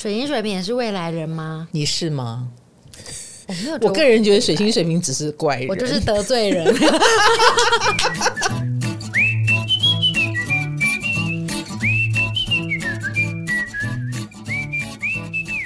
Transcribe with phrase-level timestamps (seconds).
[0.00, 1.68] 水星水瓶也是未来人吗？
[1.72, 2.48] 你是吗？
[3.46, 6.74] 我没有，我个人觉得水星水瓶只是怪人，我就是得罪人。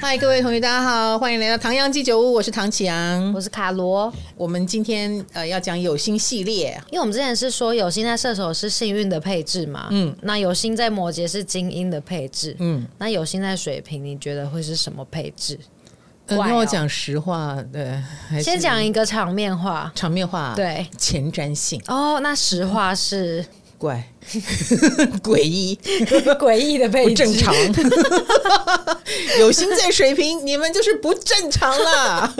[0.04, 4.12] 嗨，各位同学，大家好，欢迎来到唐阳鸡酒屋，我是唐启阳，我是卡罗。
[4.36, 15.58] 我们今天呃要讲有心系列，因为我们之前是说有心在射手是幸运的配置嘛，嗯，那有心在摩羯是精英的配置，嗯，那有心在水瓶，你觉得会是什么配置？
[16.26, 17.98] 嗯，跟我讲实话，对，
[18.42, 21.80] 先讲一个场面话，场面话，对，前瞻性。
[21.86, 23.42] 哦，那实话是。
[23.74, 24.08] 嗯怪，
[25.22, 25.78] 诡异，
[26.38, 27.54] 诡异的配置，不正常。
[29.38, 32.34] 有心在水平，你们就是不正常了。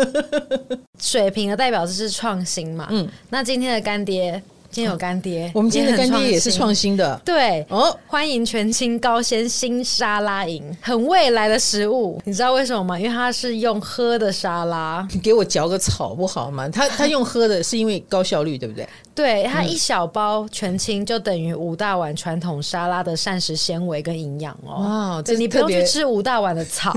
[0.99, 2.89] 水平的代表就是创新嘛。
[2.91, 4.43] 嗯，那今天的干爹。
[4.71, 7.21] 今天有干爹，我们今天的干爹也是创新的。
[7.25, 12.21] 对哦，欢迎全清高纤新沙拉饮，很未来的食物。
[12.25, 12.99] 你知道为什么吗？
[12.99, 15.07] 因为它是用喝的沙拉。
[15.13, 16.69] 你给我嚼个草不好吗？
[16.69, 18.85] 他他用喝的是因为高效率，对不对？
[19.15, 24.75] 对，它一小包全青就等于五大碗传统沙拉的膳食纤维跟营养哦。
[24.81, 26.93] 哇，这你不用去吃五大碗的草，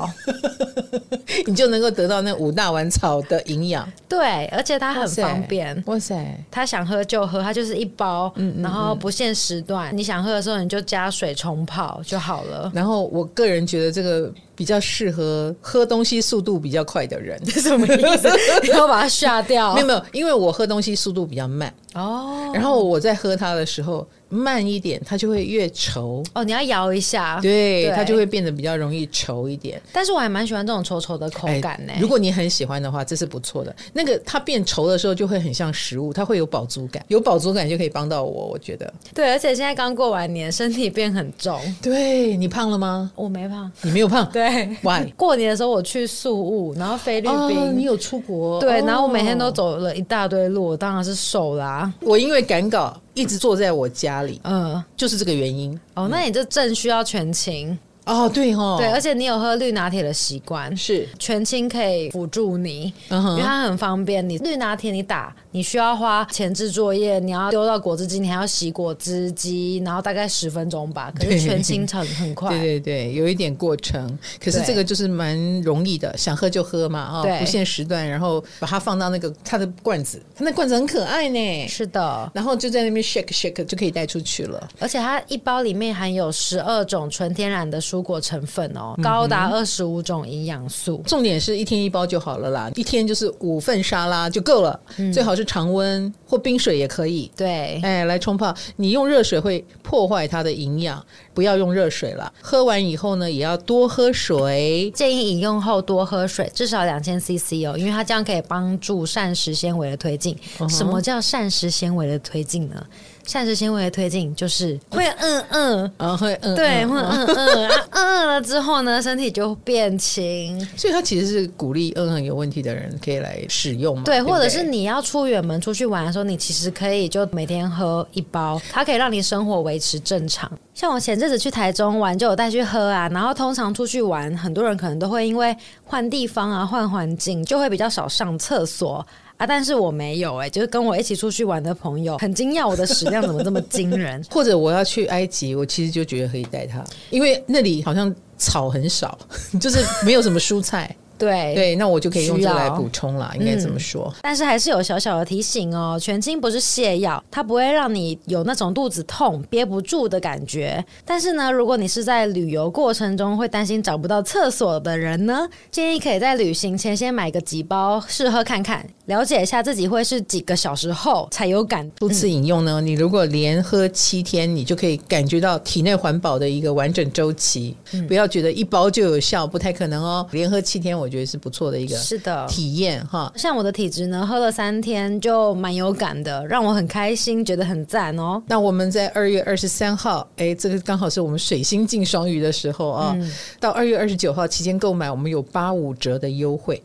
[1.46, 3.88] 你就能够得到那五大碗草的营养。
[4.10, 5.84] 对，而且它很方便。
[5.86, 12.72] 哇塞，他想喝就喝，它就是一包，嗯，然后不限时段，你想喝的时候你就加水冲泡就好了。
[12.74, 14.34] 然后我个人觉得这个。
[14.58, 18.28] 比较适合喝东西速度比较快的人， 什么意思？
[18.64, 19.74] 你要把它吓掉？
[19.76, 22.50] 没有没有，因为我喝东西速度比较慢哦。
[22.54, 24.06] 然后我在喝它的时候。
[24.30, 26.44] 慢一点，它就会越稠哦。
[26.44, 29.82] 你要摇一下，对，对它就会变得比较容易稠一点。
[29.92, 31.94] 但是我还蛮喜欢这种稠稠的口感呢。
[32.00, 33.76] 如果你很喜欢的话，这是不错的。
[33.94, 38.48] 那个它变稠的时候，就会很像食物，它会有饱足感，有饱足感就可以帮到我。
[38.48, 41.60] 我觉得对，而且现在刚过完年，身体变很重。
[41.82, 43.12] 对，你胖了吗？
[43.16, 44.30] 我没胖，你没有胖。
[44.32, 45.10] 对，Why？
[45.16, 48.60] 过年的时候我去宿务，然后菲律宾，哦，你有出国？
[48.60, 51.92] 对，然后我每天都走了一大堆路，我当然是瘦啦。
[52.02, 52.96] 我因为赶稿。
[53.18, 55.78] 一直坐在我家里，嗯，就是这个原因。
[55.96, 57.78] 哦，那你这正需要全勤。
[58.08, 64.28] 哦，对哦，对，而且你有喝绿拿铁的习惯，是全清可以辅助你，嗯，因为它很方便。
[64.28, 71.12] 你绿拿铁你打，你需要花前置作业，你要丢到果汁机，你还要洗果汁机，然后大概十分钟吧。
[71.20, 74.18] 可是全清很很快，对对对，有一点过程。
[74.42, 84.66] 可是这个就是蛮容易的，想喝就喝嘛，啊，不限时段，然后把它放到那个它的罐子，它那罐子很可爱呢，是的，然后就在那边 shake shake 就可以带出去了。
[84.80, 87.97] 而且它一包里面含有十二种纯天然的蔬。
[87.98, 91.02] 蔬果成分哦，高达二十五种营养素。
[91.08, 94.80] 重点是一天一包就好了啦，一天就是五份沙拉就够了。
[94.98, 97.30] 嗯、最好是常温或冰水也可以。
[97.36, 98.54] 对，哎，来冲泡。
[98.76, 101.04] 你用热水会破坏它的营养，
[101.34, 102.32] 不要用热水了。
[102.40, 104.92] 喝完以后呢，也要多喝水。
[104.94, 110.36] 建议饮用后多喝水，至少两千 CC 哦，因为它这样可以帮助膳食纤维的推进。
[110.60, 112.86] Uh huh、什么叫膳食纤维的推进呢？
[113.28, 124.04] 膳食纤维的推进就是会嗯嗯啊会嗯对会嗯嗯啊嗯了之后呢，身体就变轻， 所以它其实是鼓励嗯嗯有问题的人可以来使用嘛。
[124.06, 130.50] 对，或者是你要出远门出去玩的时候，你其实可以就每天喝一包，它可以让你生活维持正常。
[130.74, 133.10] 像我前阵子去台中玩，就有带去喝啊。
[133.10, 139.06] 然后通常出去玩，很多人可能都会因为换地方啊、换环境，就会比较少上厕所。
[139.38, 139.46] 啊！
[139.48, 144.24] 但是我没有哎、就是跟我一起出去玩的朋友很惊讶，我的食量怎么这么惊人？
[144.30, 149.18] 或者我要去埃及，我其实就觉得可以带它，因为那里好像草很少，
[149.62, 150.96] 就是没有什么蔬菜。
[151.18, 154.20] 对对，那我就可以用这个来补充了，应该这么说、嗯。
[154.22, 160.84] 但是还是有小小的提醒哦，全清不是泻药，它不会让你有那种肚子痛憋不住的感觉。
[161.04, 171.90] 但是呢，如果你是在旅游过程中会担心找不到厕所的人呢，建议可以在旅行前先买个几包试喝看看，了解一下自己会是几个小时后才有感。
[171.98, 177.76] 初次饮用呢，你如果连喝七天，你就可以感觉到体内环保的一个完整周期。
[177.94, 180.28] 嗯、不要觉得一包就有效，不太可能哦。
[180.32, 181.07] 连喝七天我。
[181.08, 188.44] 我觉得是不错的一个是的体验哈，像我的体质呢，喝了三天就蛮有感的，让我很开心，觉得很赞哦。
[188.46, 196.84] 那我们在二月二十三号，哎，这个刚好是我们水星进双鱼的时候啊，嗯、到二月二十九号期间购买，我们有八五折的优惠。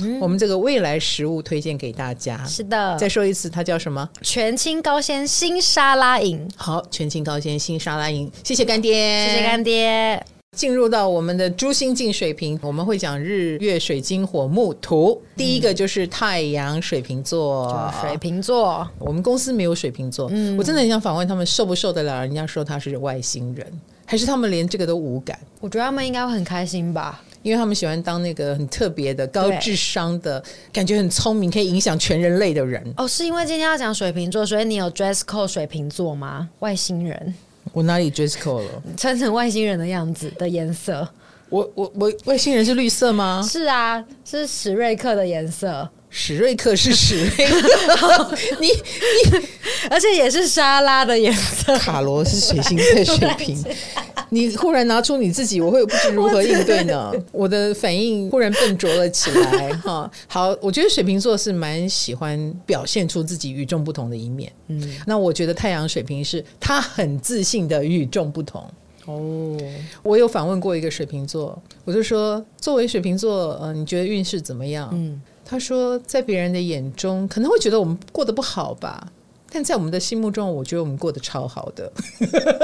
[0.00, 4.08] 嗯、我们这个未来食物推荐给大家，是的，再说一次，它叫什么？
[4.22, 6.48] 全清高纤新沙拉饮。
[6.56, 8.92] 好，全清高纤新沙拉饮，谢谢干爹，
[9.28, 10.33] 谢谢干爹。
[10.54, 15.20] 进入到我们的诸星进水平，我们会讲日月水金火木土。
[15.36, 18.88] 第一个就是太阳水瓶座，水瓶座。
[18.98, 23.66] 我们公司没有水瓶座，嗯，我真的很想访问他们受不受得了人家说他是外星人，
[24.06, 25.38] 还是他们连这个都无感？
[25.60, 27.22] 我觉得他们应该会很开心吧。
[27.42, 30.42] 因为他们喜欢当那个很特别的、高智商的
[30.72, 32.82] 感觉，很聪明，可以影响全人类的人。
[32.96, 36.48] 哦，是因为今天要讲水瓶座，所以你有 dress code 水瓶座吗？
[36.60, 37.34] 外星人？
[37.72, 38.82] 我哪里 dress code 了？
[38.96, 41.08] 穿成外星人的样子的颜色。
[41.48, 43.44] 我我我外星人是绿色吗？
[43.48, 45.88] 是啊，是史瑞克的颜色。
[46.16, 49.46] 史瑞克是史瑞克，你你，
[49.90, 51.76] 而且也是沙拉的颜色。
[51.76, 53.60] 卡罗是水星在水瓶，
[54.30, 57.12] 你忽然拿出你自己，我会不知如何应对呢？
[57.32, 59.72] 我的反应忽然笨拙了起来。
[59.78, 64.52] 哈， 好，我觉得水瓶座是蛮喜欢表现出自己与众不同的一面。
[64.68, 68.64] 嗯，那我觉得太阳水瓶是他很自信的与众不同。
[69.06, 69.58] 哦，
[70.04, 74.88] 我有访问过一个水瓶座，我就说，作为水瓶座，呃，你觉得运势怎么样？
[74.92, 75.20] 嗯。
[75.44, 79.06] 他说，在别人的眼中可能会觉得我们过得不好吧，
[79.52, 81.92] 但在我们的心目中，我觉得我们过得超好的。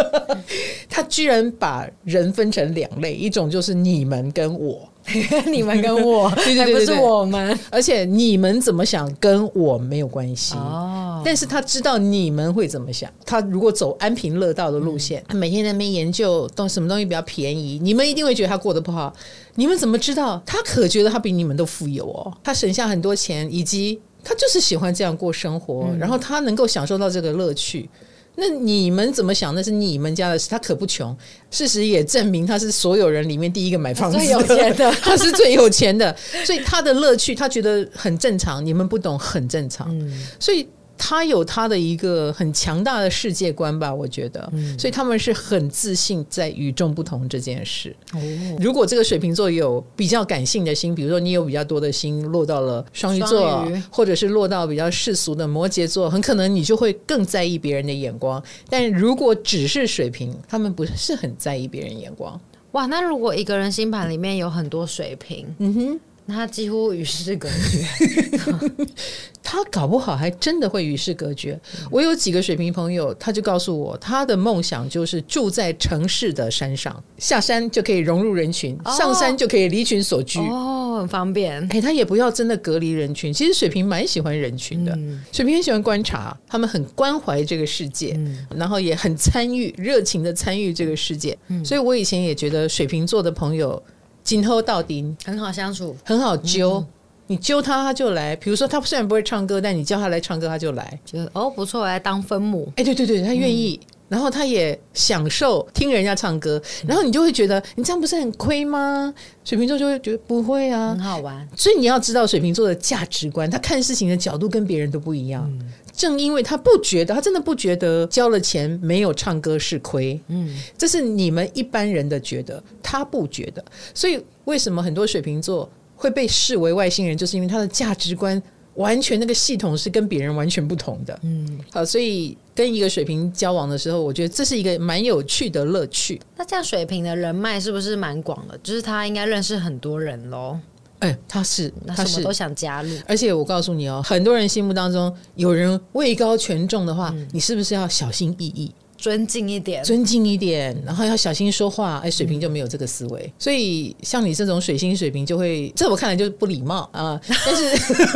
[0.88, 4.88] 他居然把人分成两类，一种就是你们跟我。
[5.50, 7.58] 你们跟我，对 对对，不是我们。
[7.70, 11.09] 而且你们怎么想跟我没有关系哦。
[11.24, 13.10] 但是他知道你们会怎么想。
[13.24, 19.12] 他如果走安贫乐道的路线，他每天在那边研究东什么东西比较便宜，你们一定会觉得他过得不好。
[19.56, 20.42] 你们怎么知道？
[20.46, 22.32] 他可觉得他比你们都富有哦。
[22.42, 27.88] 他省下很多钱，以及他就是喜欢这样过生活，然后他能够享受到这个乐趣。
[28.36, 29.54] 那你们怎么想？
[29.54, 30.48] 那是你们家的事。
[30.48, 31.14] 他可不穷，
[31.50, 38.64] 事实也证明他是所有人里面第一个买房子的，最有钱的， 他是最有钱的，所以他的乐趣他觉得很正常。
[38.64, 39.88] 你们不懂，很正常。
[39.90, 40.66] 嗯，所以。
[41.02, 47.96] 他有他的一个很强大的世界观吧，我觉得，嗯、所以他们是很自信在与众不同这件事。
[48.12, 48.20] 哦、
[48.60, 58.42] 如果这个水瓶座有比较感性的心，比如说你有比较多的心落到了双鱼座，鱼或者是落到比较世俗的摩羯座，很可能你就会更在意别人的眼光。
[58.68, 62.38] 但如果只是水瓶，他们不是很在意别人眼光。
[62.72, 66.00] 哇，那如果一个人星盘里面有很多水瓶，嗯哼。
[66.28, 68.86] 他几乎与世隔绝，
[69.42, 71.58] 他搞不好还真的会与世隔绝。
[71.90, 81.66] 我有几个水瓶朋友，他就告诉我，他的梦想就是住在城市的山上，下山就可以融入人群，上山就可以离群所居，哦，很方便。
[81.70, 83.32] 哎，他也不要真的隔离人群。
[83.32, 84.96] 其实水瓶蛮喜欢人群的，
[85.32, 88.18] 水瓶很喜欢观察，他们很关怀这个世界，
[88.54, 91.36] 然后也很参与，热情的参与这个世界。
[91.64, 93.82] 所以我以前也觉得水瓶座的朋友。
[94.22, 96.74] 今后到底很好相处，很好揪。
[96.74, 96.86] 嗯、
[97.30, 98.34] 你揪他，他就来。
[98.34, 101.00] 比如说，他虽然不会唱歌，但你叫他来唱歌，他就来。
[101.06, 102.72] 觉得哦，不错，我来当分母。
[102.74, 103.78] 哎，对对对，他愿意。
[103.80, 106.60] 嗯、然后他也享受听人家唱歌。
[106.84, 109.14] 然后你就会觉得，你这样不是很亏吗？
[109.44, 111.48] 水瓶座就会觉得不会啊，很好玩。
[111.54, 115.48] 所以你要知道，水瓶座的价值观，他看事情的角度跟别人都不一样。
[115.48, 123.62] 嗯正因为他不觉得，他真的不觉得交了钱没有唱歌是亏，嗯，这是你们一般人的觉得，他不觉得。
[123.92, 125.68] 所以为什么很多水瓶座
[126.00, 128.42] 会被视为外星人，就是因为他的价值观
[128.76, 136.18] 完全那个系统是跟别人完全不同的，嗯，好，所以跟一个水瓶交往的时候，我觉得这是一个蛮有趣的乐趣。
[136.38, 138.58] 那这样水瓶的人脉是不是蛮广的？
[138.62, 140.58] 就是他应该认识很多人喽。
[141.00, 142.90] 哎、欸，他是，他什么都想加入。
[143.06, 151.98] 而且我告诉你哦，很多人心目当中有人位高权重的话，嗯、你是不是要小心翼翼，尊敬一点，尊敬一点，然后要小心说话。
[152.04, 157.20] 哎，水瓶就没有这个思维，嗯、所以像你这种水星水瓶就会，在我看来就是不礼貌啊。
[157.46, 157.64] 但是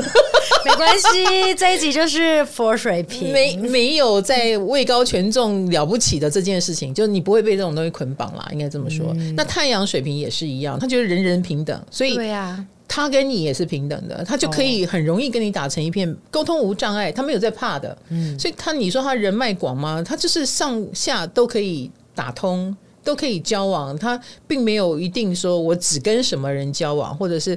[0.64, 9.06] 没关系，这一集就是 for 水瓶， 没没有在位高权重了不起的这件事情，就你不会被这种东西捆绑啦，应该这么说。
[9.16, 12.64] 嗯、那太阳水瓶也是一样，他觉得人人平等，所以对呀。
[12.86, 17.96] 他跟你也是平等的，他就可以很容易跟你打成一片，沟通无障碍，他没有在怕的。
[18.10, 20.02] 嗯，所以他你说他人脉广吗？
[20.06, 22.76] 他就是上下都可以打通。
[23.04, 24.18] 都可以交往，他
[24.48, 27.56] 并没有一定说我只跟什么人交往，或者是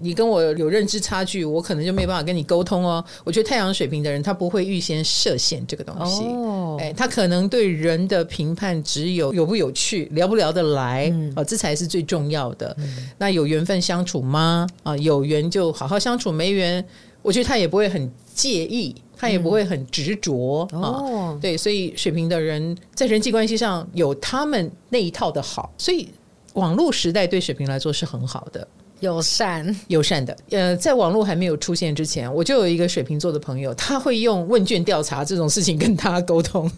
[0.00, 3.02] 你跟我有认知差距，我可能就没办法跟你沟通哦。
[3.24, 12.74] 我觉得太阳水平的人，他不会预先设限这个东西，哦，哎，他可能对人的评判只有有不有趣，聊不聊得来，嗯，哦，这才是最重要的。
[12.78, 14.66] 嗯，那有缘分相处吗？
[14.82, 16.84] 啊，有缘就好好相处，没缘，
[17.22, 18.94] 我觉得他也不会很介意。
[19.14, 26.08] 他也不会很执着、嗯、哦，对，所以水瓶的人在人际关系上有他们那一套的好，所以
[26.54, 28.66] 网络时代对水瓶来说是很好的。
[29.02, 30.36] 友善，友善的。
[30.50, 36.70] 呃，在网络还没有出现之前，我就有一个水瓶座的朋友，他会用问卷调查这种事情跟他沟通，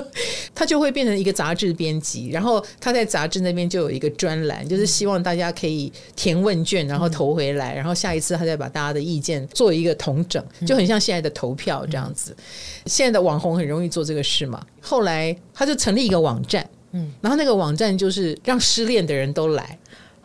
[0.54, 12.36] 他就会变成一个杂志编辑，然后他在杂志那边就有一个专栏，就是希望大家可以填问卷，然后投回来，然后下一次他再把大家的意见做一个统整，就很像现在的投票这样子。
[12.84, 19.78] 现在的网红很容易做这个事嘛，后来他就成立一个网站，嗯，然后那个网站就是让失恋的人都来。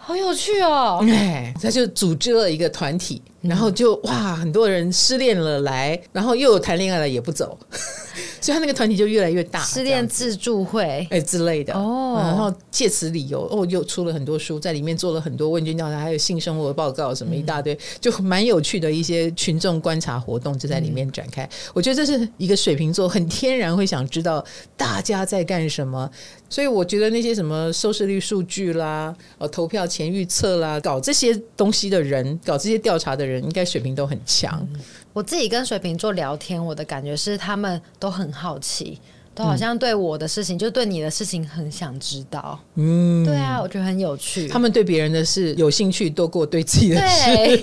[0.08, 1.04] 好有趣哦！
[1.10, 7.58] 哎，他就组织了一个团体，然后就哇，很多人失恋了来，然后又有谈恋爱了也不走，
[8.42, 12.20] 所以他那个团体就越来越大，失恋自助会哎之类的哦。
[12.24, 21.48] 然后借此理由哦，又出了很多书，在里面做了很多问卷调查，还有性生活报告什么一大堆，就蛮有趣的一些群众观察活动就在里面展开。
[21.74, 24.44] 我觉得这是一个水瓶座很天然会想知道
[24.78, 26.10] 大家在干什么。
[26.48, 34.68] 所以我觉得那些什么收视率数据啦，呃，投票前预测啦，搞这些东西的人，搞这些调查的人，应该水平都很强。
[35.14, 39.00] 我自己跟水瓶座聊天，我的感觉是他们都很好奇，
[39.34, 42.60] 都好像对我的事情，嗯、就对你的事情很想知道。
[42.76, 44.48] 嗯，对啊，我觉得很有趣。
[44.48, 47.58] 他们对别人的事有兴趣多过对自己的事，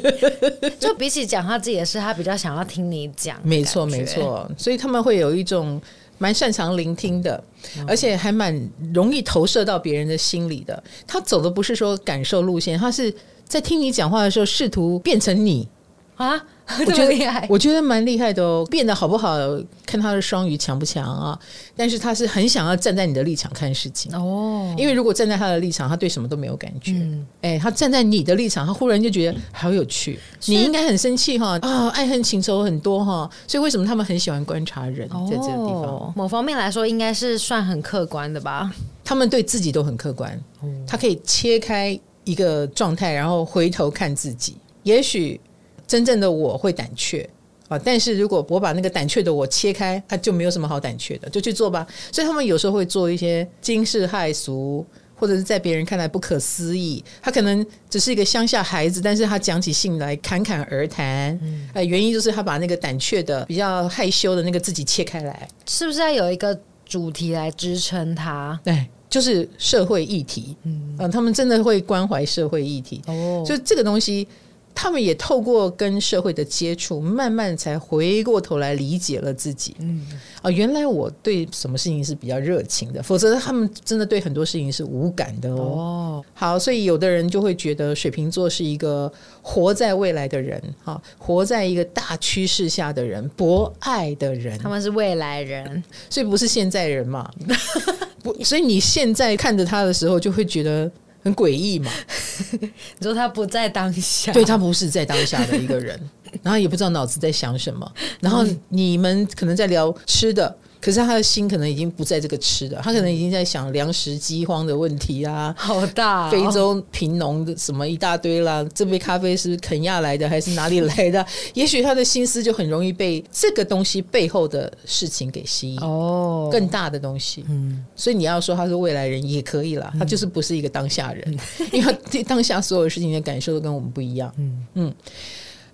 [0.61, 3.39] 对 就比起讲他自己的事，他比较想要听你讲。
[3.43, 4.51] 没错，没错。
[4.57, 5.81] 所以他们会有一种。
[6.19, 7.43] 蛮擅长聆听的，
[7.85, 8.57] 而且还蛮
[8.95, 10.81] 容易投射到别人的心里的。
[11.05, 13.13] 他走的不是说感受路线，他是
[13.53, 15.69] 在听你讲话的时候试图变成你
[16.17, 16.43] 啊。
[16.79, 18.67] 我觉得厉害，我觉得蛮厉害的哦。
[18.71, 19.37] 变得好不好，
[19.85, 21.39] 看他的双鱼强不强啊？
[21.77, 24.75] 但是他是很想要站在你的立场看事情哦。
[24.79, 26.93] 因为如果站在他的立场，他对什么都没有感觉。
[26.93, 30.19] 嗯，哎，他站在你的立场，他忽然就觉得好有趣。
[30.47, 33.29] 你应该很生气哈啊，爱恨情仇很多哈。
[33.47, 36.11] 所以为什么他们很喜欢观察人，在这个地方？
[36.17, 38.73] 某方面来说，应该是算很客观的吧？
[39.05, 40.41] 他们对自己都很客观，
[40.87, 44.57] 他可以切开一个状态，然后回头看自己。
[44.83, 45.41] 也许。
[45.85, 47.29] 真正的我会胆怯
[47.69, 51.87] 啊，但是如果我把那个胆怯的我切开，他就没有什么好胆怯的，就去做吧。
[52.11, 57.05] 所以他们有时候会做一些惊世骇俗，或者是在别人看来不可思议。
[57.21, 61.39] 他可能只是一个乡下孩子，但是他讲起信来侃侃而谈。
[61.75, 68.59] 哎，原因就是他把那个胆怯的、比较害羞的那个自己切开来，是不是要有一个主题来支撑他？
[68.65, 70.57] 对，就是社会议题。
[70.65, 73.01] 嗯，他们真的会关怀社会议题。
[73.07, 74.27] 哦，就这个东西。
[74.75, 79.77] 他们也透过跟社会的接触，慢慢才回过头来理解了自己。
[79.81, 80.07] 嗯，
[80.41, 85.61] 啊，原来我对什么事情是比较热情的，否则他们真的对很多事情是无感的哦。
[85.61, 94.59] 哦，好，所以有的人就会觉得水瓶座是一个活在未来的人，哈，活在一个大趋势下的人，博爱的人。
[94.59, 97.31] 他们是未来人，所以不是现在人嘛？
[98.23, 100.91] 不，所以你现在看着他的时候，就会觉得。
[101.25, 101.89] 很诡异嘛？
[102.59, 102.69] 你
[103.01, 105.97] 说他不在当下，对，他不是在当下的一个人，
[106.43, 107.89] 然后也不知道脑子在想什么，
[108.19, 110.53] 然后你们可能在聊吃的。
[110.83, 121.25] 可是他的心可能已经不在这个吃的，他可能已经在想粮食饥荒的问题啊，好大、哦，非洲贫农的什么一大堆啦，这杯咖啡是肯亚来的还是哪里来的？
[121.55, 134.67] 也许他的心思就很容易被这个东西背后的事情给吸引哦，更大的东西，嗯，所以你要说他是未来人也可以啦，他就是不是一个当下人，嗯、 因为他对当下所有事情的感受都跟我们不一样，嗯。
[134.75, 134.95] 嗯。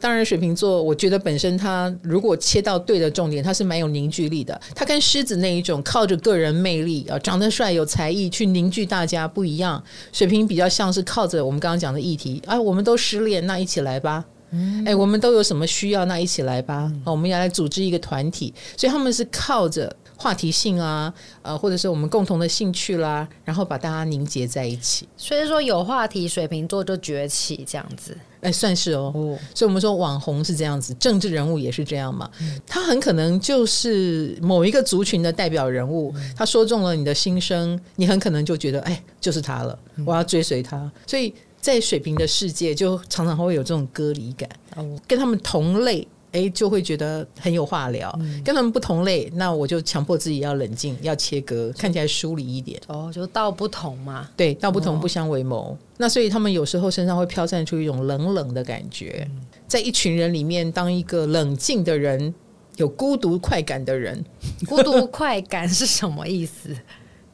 [0.00, 4.58] 当然，水瓶座，我觉得本身他如果切到对的重点，他是蛮有凝聚力的。
[4.74, 9.82] 他跟狮子那一种靠着个人魅力啊，长得帅、有才艺去凝聚大家不一样。
[10.12, 14.24] 水瓶比较像是靠着我们刚刚讲的议题，啊，我们都失恋，那一起来吧。
[14.50, 16.90] 嗯，哎，我们都有什么需要，那一起来吧。
[17.04, 19.94] 我们要来组织一个团体，所以他们是靠着。
[20.20, 25.08] 话题性啊，呃，或者是我们共同的兴趣啦，然后把大家凝结在一起。
[25.16, 28.18] 所以说有话题，水瓶座就崛起这样子。
[28.40, 29.12] 哎，算是哦。
[29.14, 32.28] 哦，所以我们说网红是这样子，政治人物也是这样嘛。
[32.40, 40.90] 嗯，他很可能就是某一个族群的代表人物，他说中了你的心声，你很可能就觉得，哎，就是他了，我要追随他。
[41.06, 46.06] 所以在水瓶的世界，就常常会有这种隔离感，哦，跟他们同类。
[46.32, 52.80] 哎，就会觉得很有话聊，嗯、跟他们不同类，那我就强迫自己要冷静，要切割，看起来疏离一点。
[52.86, 54.28] 哦，就道不同嘛。
[54.36, 55.70] 对，道不同不相为谋。
[55.70, 62.34] 哦、那所以他们有时候身上会飘散出一种冷冷的感觉，嗯、在一群人里面当一个冷静的人，
[62.76, 64.22] 有孤独快感的人。
[64.68, 66.76] 孤独快感是什么意思？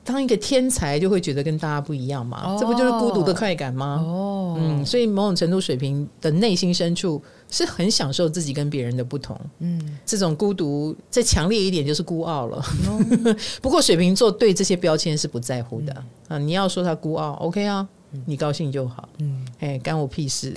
[0.06, 4.04] 当一个天才就会觉得跟大家不一样嘛，哦、这不就是孤独的快感吗？
[4.06, 7.22] 哦，嗯，所以某种程度，水平的内心深处
[7.54, 9.38] 是很享受自己跟别人的不同。
[9.60, 12.56] 嗯，这种孤独再强烈一点就是孤傲了。
[12.88, 12.98] 哦、
[13.62, 15.92] 不过水瓶座对这些标签是不在乎的、
[16.28, 16.38] 嗯、啊。
[16.38, 17.88] 你要说他孤傲，OK 啊，
[18.26, 19.08] 你高兴就好。
[19.18, 20.52] 嗯，哎，干我屁事。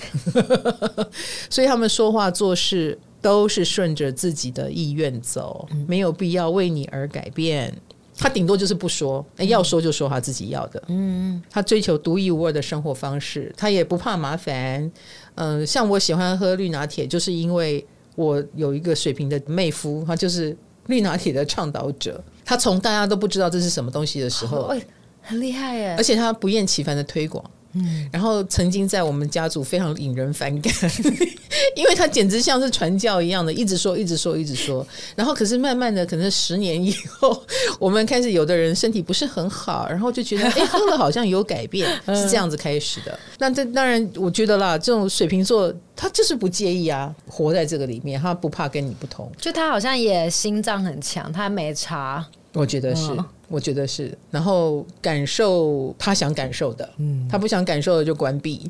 [1.51, 7.71] 所以他们说话做事都是顺着自己的意愿走，嗯、没有必要为你而改变。
[8.19, 10.83] 他顶多就是不说，要说就说他自己要的。
[10.87, 14.91] 嗯，他追求独一无二的生活方式，他也不怕麻烦。
[15.37, 17.83] 嗯，像我喜欢喝绿拿铁，就是因为
[18.15, 20.55] 我有一个水瓶的妹夫，他就是
[20.87, 22.23] 绿拿铁的倡导者。
[22.43, 24.73] 他从大家都不知道这是什么东西的时候，
[25.21, 25.95] 很厉害耶！
[25.97, 27.43] 而且他不厌其烦的推广。
[27.83, 30.73] 嗯，然后曾经在我们家族非常引人反感，
[31.75, 34.85] 因为他简直像是传教一样的，一直说，一直说，一直说。
[35.15, 37.43] 然后可是慢慢的，可能十年以后，
[37.79, 43.17] 我们开始有的人身体不是很好，然后就觉得 哎，喝了好像有改变，是这样子开始的。
[43.39, 49.31] 那这当然，我觉得啦，这种水瓶座他就是不介意啊，活在这个里面，他不怕跟你不同。
[49.37, 52.25] 就他好像也心脏很强，他没差。
[52.53, 53.11] 我觉得是，
[53.47, 54.15] 我觉得是。
[54.31, 58.69] 然后感受他想感受的，嗯，他不想感受的就关闭。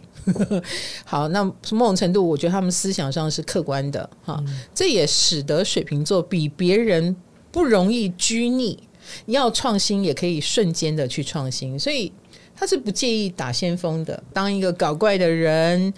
[1.06, 4.44] 好，那某种程度，我觉得他们思想上是客观的，哈，
[4.74, 7.16] 这也使得水瓶座比别人
[7.52, 8.78] 不容易拘泥。
[9.26, 12.12] 你要创新，也可以瞬间的去创新，所以
[12.54, 15.94] 他是不介意打先锋的，当一个搞怪的人，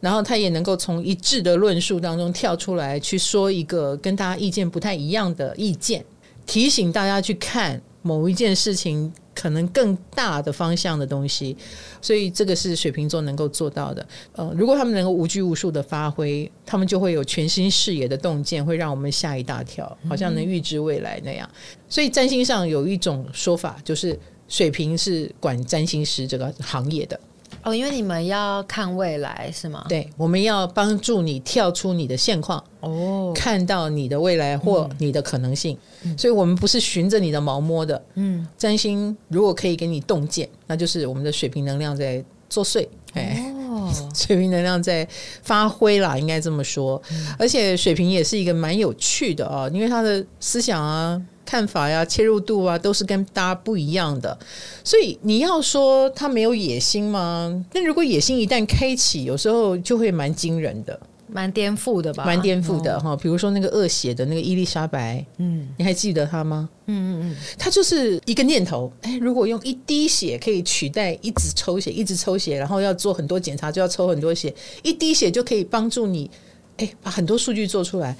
[0.00, 6.02] 然后他也能够从一致的论述当中跳出来，去说一个跟大家意见不太一样的意见。
[6.46, 11.56] 提醒大家去看某一件事情可能更大的方向的东西，
[12.02, 14.06] 所以这个是水瓶座能够做到的。
[14.32, 21.48] 呃，如果他们能够无拘无束的发挥，他们就会有全新视野的洞见，会让我们吓一大跳，好像能预知未来那样。
[21.88, 24.18] 所以占星上有一种说法，就是
[24.48, 27.18] 水瓶是管占星师这个行业的。
[27.64, 29.84] 哦，因为你们要看未来是吗？
[29.88, 35.76] 对，我们要帮助你跳出你的现况，哦，看到你的未来或你的可能性。
[36.02, 38.00] 嗯，所以我们不是循着你的毛摸的。
[38.14, 42.86] 嗯，占星如果可以给你洞见，那就是我们的水平能量在作祟。
[43.14, 43.53] 哦，
[44.14, 45.06] 水瓶能量在
[45.42, 47.00] 发挥啦，应该这么说。
[47.38, 51.20] 而且水瓶也是一个蛮有趣的哦，因为他的思想啊。
[51.46, 54.36] 看法呀，切入度啊，都是跟大家不一样的。
[54.82, 57.62] 所以你要说他没有野心吗？
[57.74, 60.98] 那如果野心一旦开启，有时候就会蛮惊人的，
[61.34, 62.24] 蛮颠覆的吧？
[62.24, 63.16] 蛮颠覆的哈。
[63.16, 66.68] 比如说那个恶血的那个伊丽莎白，嗯，你还记得她吗？
[66.86, 76.30] 嗯嗯嗯，她就是一个念头，哎，如果用一滴血可以取代一直抽血，一直抽血，然后要做很多检查，就要抽很多血，一滴血就可以帮助你，
[76.76, 78.16] 哎，把很多数据做出来。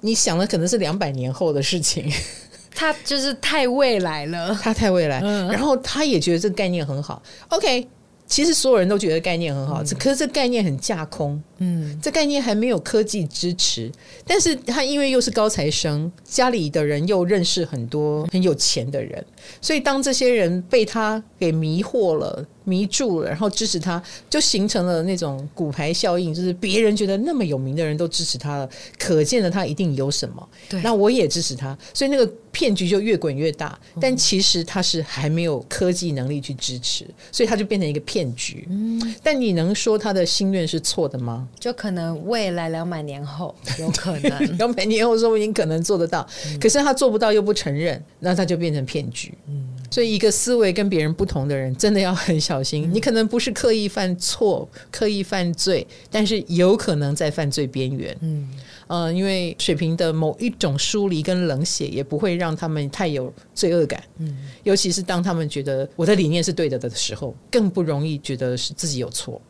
[0.00, 2.08] 你想的可能是两百年后的事情。
[2.76, 7.22] 他就是太未来了，他太未来，嗯、然后他也觉得这个概念很好。
[7.48, 7.86] OK，
[8.34, 11.40] 其实所有人都觉得概念很好，嗯、可是这概念很架空。
[11.58, 13.88] 嗯，这概念还没有科技支持，
[14.26, 19.24] 但是他因为又是高材生，家里的人又认识很多很有钱的人，
[19.60, 22.44] 所以当这些人被他给迷惑了。
[22.64, 30.48] 迷住了，然后支持他，就形成了那种骨牌效应，就是别人觉得那么有名的人都支持他了，可见的他一定有什么。
[30.68, 33.78] 对，那我也支持他，所以那个骗局就越滚越大。
[34.00, 38.66] 但其实他是还没有科技能力去支持，所以他就变成一个骗局。
[38.70, 41.46] 嗯，但你能说他的心愿是错的吗？
[41.60, 49.34] 就可能未来两百年后有可能， 两百年后说不定可能做得到，嗯，可是他做不到又不承认，那他就变成骗局。
[49.48, 49.68] 嗯。
[49.90, 52.88] 所以，一个思维跟别人不同的人，真的要很小心。
[52.92, 58.16] 你可能不是刻意犯错、刻意犯罪，但是有可能在犯罪边缘。
[58.20, 58.48] 嗯，
[58.86, 64.02] 呃，因为水瓶的某一种疏离跟冷血，也不会让他们太有罪恶感。
[64.18, 69.40] 嗯，尤其是当他们觉得我的理念是对的的时候，更不容易觉得是自己有错。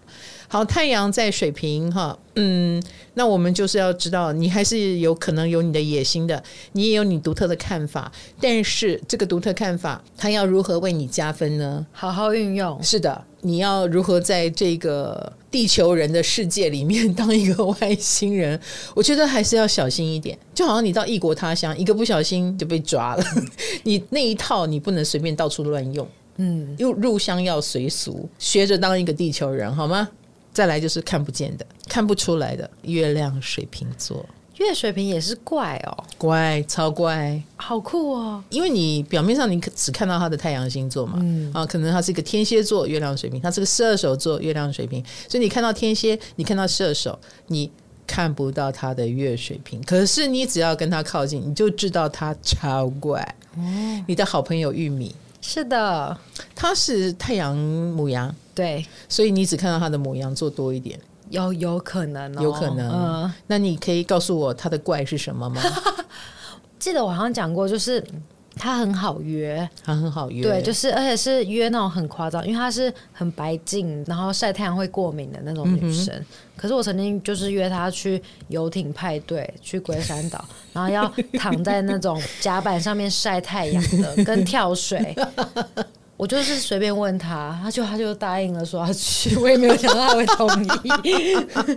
[0.49, 2.83] 好，太阳在水平哈，嗯，
[3.15, 11.87] 那我们就是要知道，你还是有可能有你的野心的，你也有你独特的看法，但是这个独特看法，它要如何为你加分呢？
[11.93, 12.81] 好好运用。
[12.83, 18.59] 是的，你要如何在这个地球人的世界里面当一个外星人？
[18.95, 23.25] 我觉得还是要小心一点，就好像你到异国他乡，一个不小心就被抓了，
[23.83, 30.09] 你那一套你不能随便到处乱用，嗯，又入乡要随俗，学着当一个地球人，好吗？
[30.55, 34.25] 再来就是看不见的、看不出来的月亮水瓶座，
[34.59, 38.43] 月水瓶也是怪哦，怪，超怪，好酷哦！
[38.51, 47.69] 因为你表面上你只看到他的太阳星座嘛，嗯啊，可能他是一个天蝎座月亮水瓶，他是个射手座月亮水瓶，所以你看到天蝎，你看到射手，你
[48.07, 49.83] 看不到他的月水瓶。
[49.83, 53.21] 可是你只要跟他靠近，你就知道他超怪。
[53.57, 53.61] 哦，
[54.07, 56.17] 你的好朋友玉米，是的，
[56.55, 58.33] 他是太阳母羊。
[58.55, 60.99] 对，所以你只看到他的牡羊座多一点，
[61.31, 62.91] 有有可能，哦，有可能。
[62.91, 65.61] 嗯，那你可以告诉我他的怪是什么吗？
[66.79, 68.03] 记得我好像讲过，就是
[68.57, 76.15] 他很好约，他很好约，对，就是而且是约那种很夸张，因为他是很白净，然后晒太阳会过敏的那种女生。
[76.15, 85.17] 嗯、可是我曾经就是约他去游艇派对，去龟山岛，然后要躺在那种甲板上面晒太阳的，跟跳水。
[86.17, 90.69] 我就是随便问他，他就他就答应了说要去，我也没有想到他会同意。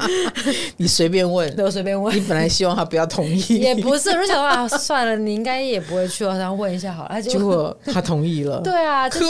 [0.78, 2.16] 你随便问，对，我随便问。
[2.16, 7.22] 你本来希望他不要同意，也不是，我就想啊，算了，你应该也不会去，我想问一下好了。
[7.22, 8.62] 结果他同意了。
[8.64, 9.26] 对啊，就是，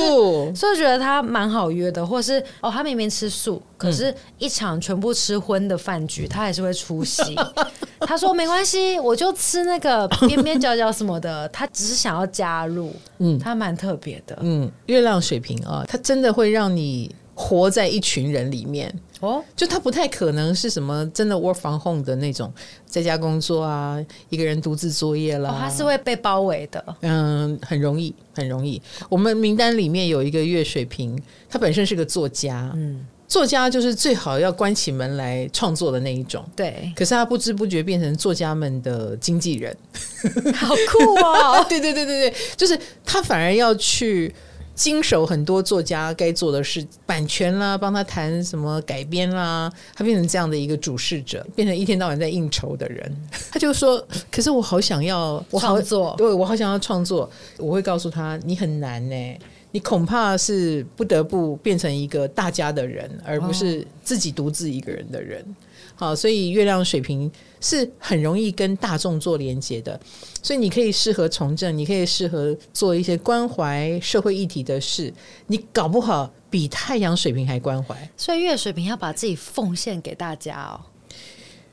[0.56, 7.36] 所以我觉得他蛮好约的，或是哦，他明明吃素，可是一场全部吃荤的饭局，他还是会出席。
[8.02, 12.94] 他说没关系，我就吃那个边边角角什么的，他只是想要加入。
[13.20, 14.38] 嗯，他蛮特别的。
[14.42, 14.72] 嗯。
[14.88, 19.44] 月亮水瓶啊，他真的会让你活在一群人里面哦。
[19.56, 22.52] 就他不太可能是什么真的 work from home 的那种
[22.86, 25.56] 在家工作啊，一个人独自作业啦。
[25.60, 26.84] 它是会被包围的。
[27.02, 28.82] 嗯，很容易，很容易。
[29.10, 32.72] 我们名单里面有一个月水瓶，他本身是个作家。
[32.76, 36.44] 嗯，作家就是最好要关起门来创作的那一种。
[36.56, 36.92] 对。
[36.96, 39.76] 可是他不知不觉变成作家们的经纪人，
[40.56, 41.66] 好酷哦！
[41.70, 44.34] 对对对对对，就是他反而要去。
[44.78, 53.18] 经手很多作家该做的事，版权啦，帮他谈什么改编啦，他变成这样的一个主事者，变成一天到晚在应酬的人。
[53.50, 53.98] 他就说
[54.32, 59.40] ：“可是我好想要创作，对我好想要创作。”我会告诉他：“你很难呢，
[59.78, 65.46] 你恐怕是不得不变成一个大家的人，而不是自己独自一个人的人。”
[65.94, 70.00] 好，所以月亮水平是很容易跟大众做连接的，
[70.42, 75.14] 所以你可以适合从政，你可以适合做一些关怀社会议题的事，
[75.46, 77.96] 你搞不好比太阳水平还关怀。
[78.18, 80.82] 所以月水平要把自己奉献给大家哦。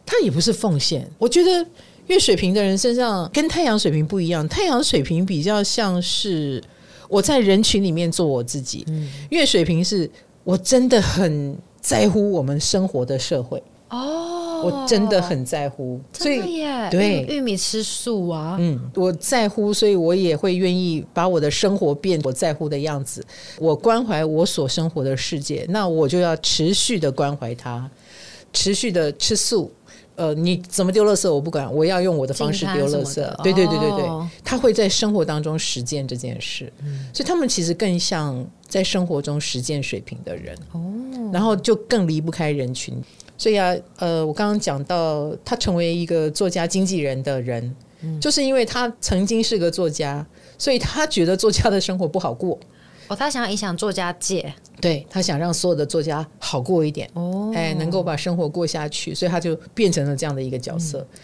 [0.05, 1.67] 他也不是奉献，我觉得
[2.09, 6.62] 月水平的人身上跟太阳水平不一样，太阳水平比较像是
[7.14, 10.11] 我在人群里面做我自己，嗯，月水瓶是
[10.42, 13.62] 我真的很在乎我们生活的社会。
[13.90, 23.24] 哦，我真的很在乎，所以对玉米吃素啊，嗯，我在乎，所以我也会愿意把我的生活变我在乎的样子。
[23.61, 27.88] 我关怀我所生活的世界，那我就要持续的关怀它，
[28.53, 29.70] 持续的吃素。
[30.16, 33.42] 呃，你怎么丢垃圾我不管，我要用我的方式丢垃圾。
[33.42, 34.09] 对对对对对，
[34.44, 36.72] 他会在生活当中实践这件事，
[37.12, 40.57] 所以他们其实更像在生活中实践水平的人。
[40.72, 40.81] 哦，
[41.33, 42.96] 然后就更离不开人群。
[43.37, 50.24] 所以啊，呃，我刚刚讲到他成为一个作家经纪人的人，嗯，就是因为他曾经是个作家，
[50.57, 52.57] 所以他觉得作家的生活不好过。
[53.09, 60.99] 哦，他想要影响作家界，对，他想让所有的作家好过一点，哦，哎，能够把生活过下去，所以他就变成了这样的一个角色。
[61.13, 61.19] 嗯，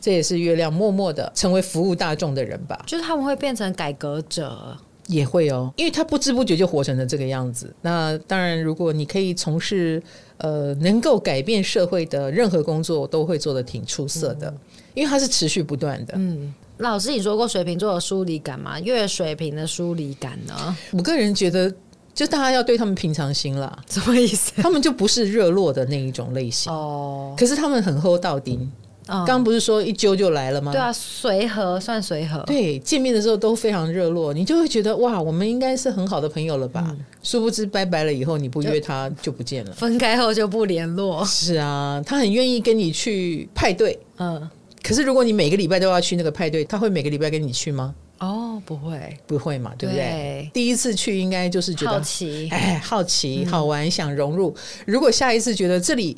[0.00, 2.82] 这也是月亮默默的成为服务大众的人吧？
[2.86, 4.76] 就是他们会变成改革者。
[5.06, 7.74] 也会哦，因为他不知不觉就活成了这个样子。
[7.82, 10.00] 那当然，如果你可以从事
[10.36, 14.58] 呃能够改变社会的任何工作，都会做的挺出色的，嗯、
[14.94, 16.14] 因为它是持续不断的。
[16.16, 18.78] 嗯，老师，你说过水瓶座的疏离感吗？
[18.78, 20.76] 月水瓶的疏离感呢？
[20.92, 21.74] 我个人觉得，
[22.20, 23.74] 就大家要对他们平常心啦。
[23.88, 24.52] 什么意思？
[24.60, 28.70] 他们就不是热络的那一种类型哦，可是他们很厚道丁。
[29.06, 30.70] 刚刚不是说一揪就来了吗？
[30.70, 32.38] 对啊，随和算随和。
[32.40, 36.84] 对，见面的时候都非常热络，你就会觉得哇，我们应该是很好的朋友了吧？
[36.90, 41.24] 嗯、殊不知拜拜了以后，你不约他就不见了，分开后就不联络。
[41.24, 43.98] 是啊，他很愿意跟你去派对。
[44.18, 44.46] 嗯，
[44.82, 47.94] 可是如果你每个礼拜都要去那个派对，他会每个礼拜跟你去吗？
[48.20, 50.02] 哦，不会，不会嘛，对不对？
[50.04, 54.54] 对，第一次去应该就是觉得好奇，哎，好奇、好玩，嗯、想融入。
[54.86, 56.16] 如果下一次觉得这里。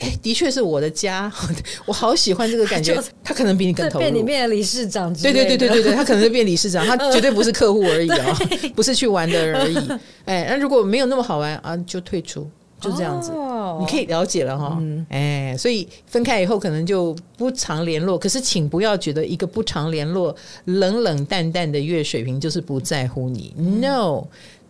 [0.00, 1.32] 哎，的确是我的家，
[1.86, 3.00] 我好喜欢这个感觉。
[3.22, 4.02] 他可能比你更投入。
[4.02, 8.36] 变里面的理事长，对对对对对对，他可能是变理事长， 他绝对不是客户而已啊，
[8.74, 9.76] 不是去玩的而已。
[10.24, 12.50] 哎，那如果没有那么好玩啊，就退出，
[12.84, 13.32] 就这样子。
[13.80, 14.78] 你可以了解了哈。
[15.08, 18.18] 哎，所以分开以后可能就不常联络。
[18.18, 20.34] 可是请不要觉得一个不常联络、
[20.66, 23.54] 冷冷淡淡的月水瓶就是不在乎你。
[23.56, 24.24] No，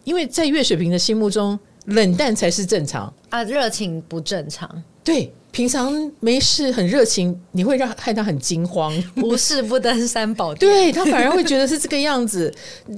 [0.05, 4.83] 因为在月水瓶的心目中，冷淡才是正常啊，热情不正常。
[5.03, 8.93] 对，平常没事很热情，你会让害他很惊慌。
[9.23, 12.53] 无事不登三宝殿，对，他反而会觉得是这个样子。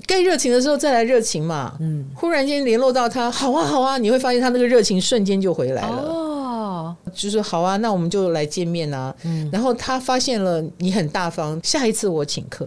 [0.07, 1.77] 该热情的时候再来热情嘛。
[1.81, 5.99] 嗯，忽然间联络到他，好啊好啊，你会发现他那个热情瞬间就回来了。
[5.99, 9.15] 哦，就是好啊，那我们就来见面啊。
[9.25, 12.67] 嗯，然后他发现了你很大方，下一次我请客。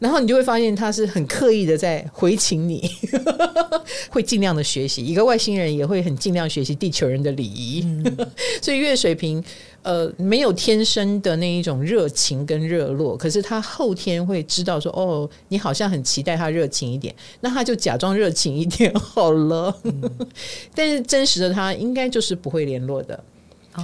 [0.00, 2.90] 然后你就会发现他是很刻意的在回请你，
[4.10, 5.04] 会尽量的学习。
[5.04, 7.82] 一个外星人也会很尽量学习地球人的礼仪。
[7.84, 8.16] 嗯、
[8.62, 9.44] 所以月水瓶
[9.82, 19.72] 呃没有天生的那一种热情跟热络，可是他后天会知道说哦，你好像很期待他热情一点，那他就假装热情一点好了。
[19.82, 20.10] 嗯、
[20.74, 23.22] 但是真实的他应该就是不会联络的，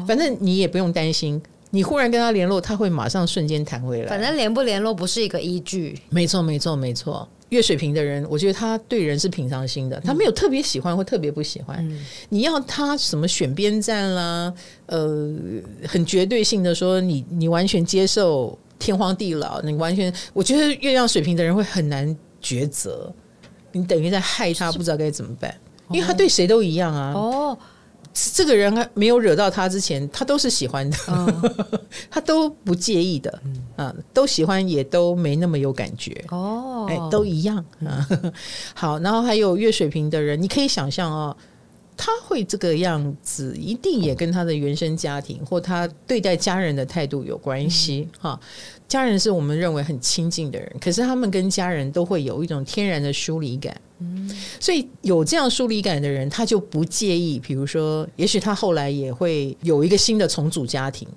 [0.09, 1.41] 反正你也不用担心。
[1.77, 4.09] 你忽然跟他联络，他会马上瞬间弹回来。
[4.09, 5.95] 反正联不联络不是一个依据。
[6.09, 7.29] 没错，没错，没错。
[7.51, 11.77] 月水瓶的人，我觉得他对人是平常心的，他没有特别喜欢或特别不喜欢。
[11.87, 14.53] 嗯、你要他什么选边站啦，
[14.87, 15.35] 呃，
[15.87, 23.13] 很绝对性的说你你完全接受天荒地老，你完全，我觉得月亮水瓶的人会很难抉择，
[23.73, 25.55] 你等于在害他，不知道该怎么办，
[25.91, 27.13] 因为他对谁都一样啊。
[27.15, 27.59] 哦。
[28.33, 31.53] 这个人没有惹到他之前，他都是喜欢的，哦、
[32.11, 38.09] 他都不介意的，嗯、啊，都喜欢也都没那么有感觉哦，哎，都一样啊。
[38.75, 41.37] 好，然后还有月水瓶的人，你可以想象哦，
[41.95, 48.31] 他会这个样子，一定也跟他的原生家庭或他对待家人的态度有关系哈。
[48.31, 48.41] 嗯啊
[48.89, 53.79] 家人是我们认为很亲近的人，可是他们跟家人都会有一种天然的疏离感。
[53.99, 57.39] 嗯，所以有这样疏离感的人，他就不介意。
[57.39, 61.09] 比如说，也许他后来也会有一个新的重组家庭。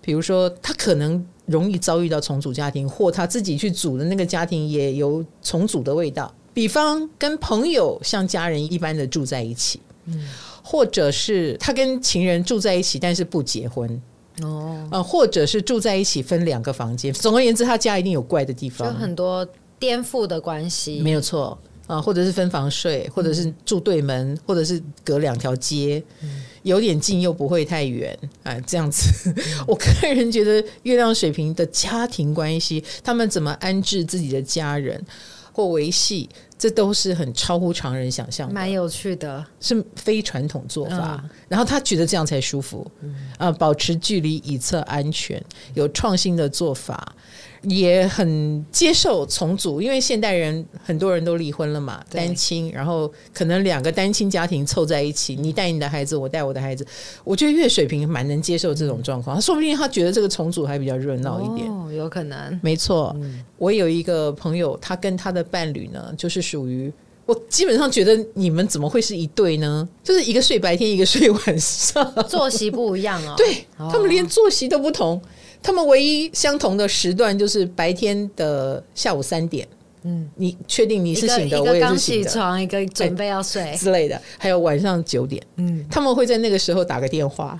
[0.00, 6.32] 比如说，他可能容易遭遇到重组家庭，或他自己去组的那个家庭也有重组的味道。
[6.54, 10.28] 比方跟朋友像家人一般的住在一起，嗯，
[10.62, 14.00] 或者是他跟情人住在一起，但是不结婚。
[14.42, 17.12] 哦，呃，或者是住在一起分两个房间。
[17.12, 19.46] 总而言之，他家一定有怪的地方，就很多
[19.78, 22.00] 颠覆的关系，没有错啊。
[22.00, 28.58] 或者是分房睡，或者是住对门，嗯、或者是隔两条街，嗯、有点近又不会太远啊。
[28.66, 29.34] 这样子，嗯、
[29.66, 35.04] 我个人觉得月亮水平的家庭关系，他们怎么安置自己的家人
[35.52, 36.28] 或维系。
[36.58, 41.20] 这都是很超乎常人想象的，蛮有趣的，是非传统做法。
[41.22, 45.42] 嗯、然后他觉得这样才舒服，嗯、啊，保持距离以策安全，
[45.74, 47.14] 有创新的做法。
[47.62, 56.86] 也很接受重组，因为现代人很多人都离婚了嘛，单亲，然后可能两个单亲家庭凑在一起，你带你的孩子，我带我的孩子。
[57.24, 63.12] 我觉得月水平蛮能接受这种状况，他说不定他觉得这个重组还比较热闹一点，哦，有可能，没错。
[63.20, 66.92] 嗯，我有一个朋友，他跟他的伴侣呢，就是属于
[67.26, 69.86] 我基本上觉得你们怎么会是一对呢？
[70.02, 73.34] 就是一个睡白天，一个睡晚上，作息不一样哦。
[73.36, 75.20] 对，他们连作息都不同。
[75.62, 79.66] 他们唯一相同的时段就是白天的下午三点。
[80.02, 81.60] 嗯，你确定你是醒的？
[81.60, 82.28] 我也是醒的。
[82.28, 85.44] 起床，一个准备要睡之类的，还有晚上九点。
[85.56, 87.56] 嗯，他们会在那个时候打个电话。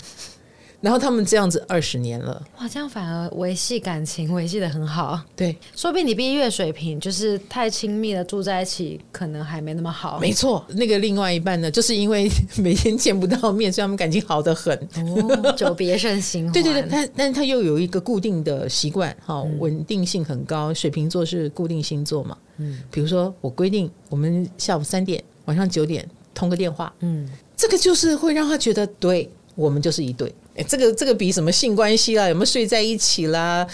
[0.81, 5.19] 然后他们这样子二十年了，哇，这样反而维系感情维系的很好。
[5.35, 10.17] 对，说不定你比月水瓶就是太亲密了，住在一起可能还没那么好。
[10.21, 14.73] 没错，那个另外一半呢，就是因为每天见不到面，所以他们感情好得很。
[14.95, 16.53] 哦， 久别胜新欢。
[16.53, 20.73] 对对对，但但他又有一个固定的习惯，哈，稳定性很高。
[20.73, 29.29] 水瓶座是固定星座嘛，嗯，比如说我规定我们下午三点、晚上九点通个电话，嗯，这个就是会让他觉得对。
[29.55, 33.65] 我们就是一对，哎，这个这个比什么性关系啦，有没有睡在一起啦，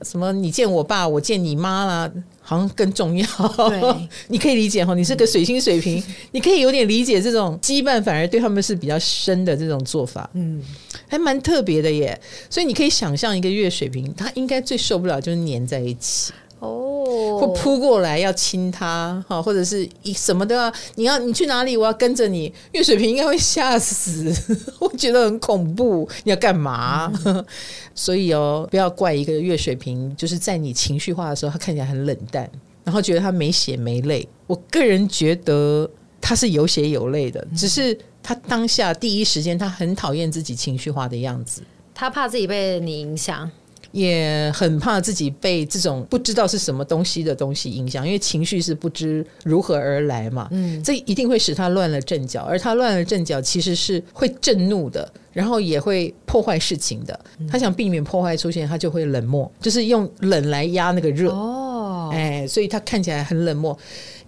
[0.00, 3.26] 什么你见我爸，我见你妈啦，好像更重要。
[3.68, 10.62] 对 你可以理解哈，你是个水星水平，嗯、你可以有点理解这种羁绊，反而对他们是比较深的这种做法，嗯，
[11.06, 12.18] 还蛮特别的耶。
[12.48, 16.32] 所以你可以想象一个月水平，他应该最受不了就是黏在一起。
[16.60, 22.52] 哦，会扑过来要亲他，哈，或者是一什么都要，你要你去哪里，我要跟着你。
[22.72, 24.30] 月水瓶应该会吓死，
[24.78, 26.08] 我觉得很恐怖。
[26.24, 27.10] 你要干嘛？
[27.24, 27.44] 嗯、
[27.94, 32.48] 所以哦，不要怪一个月水瓶，就是在你情绪化的时候，他看起来很冷淡，
[32.84, 34.28] 然后觉得他没血没泪。
[34.46, 41.62] 我个人觉得他是有血有泪的，只是他当下第一时间他很讨厌自己情绪化的样子，
[41.94, 43.50] 他怕自己被你影响。
[43.92, 50.48] 也很怕自己被这种不知道是什么东西的东西影响，因为情绪是不知如何而来嘛。
[50.50, 57.18] 嗯，这一定会使他乱了阵脚，而他乱了阵脚其实是会震怒的，然后也会破坏事情的。
[57.50, 61.30] 他想避免破坏出现，他就会冷漠，就是用冷来压那个热。
[61.30, 63.76] 哦，哎，所以他看起来很冷漠，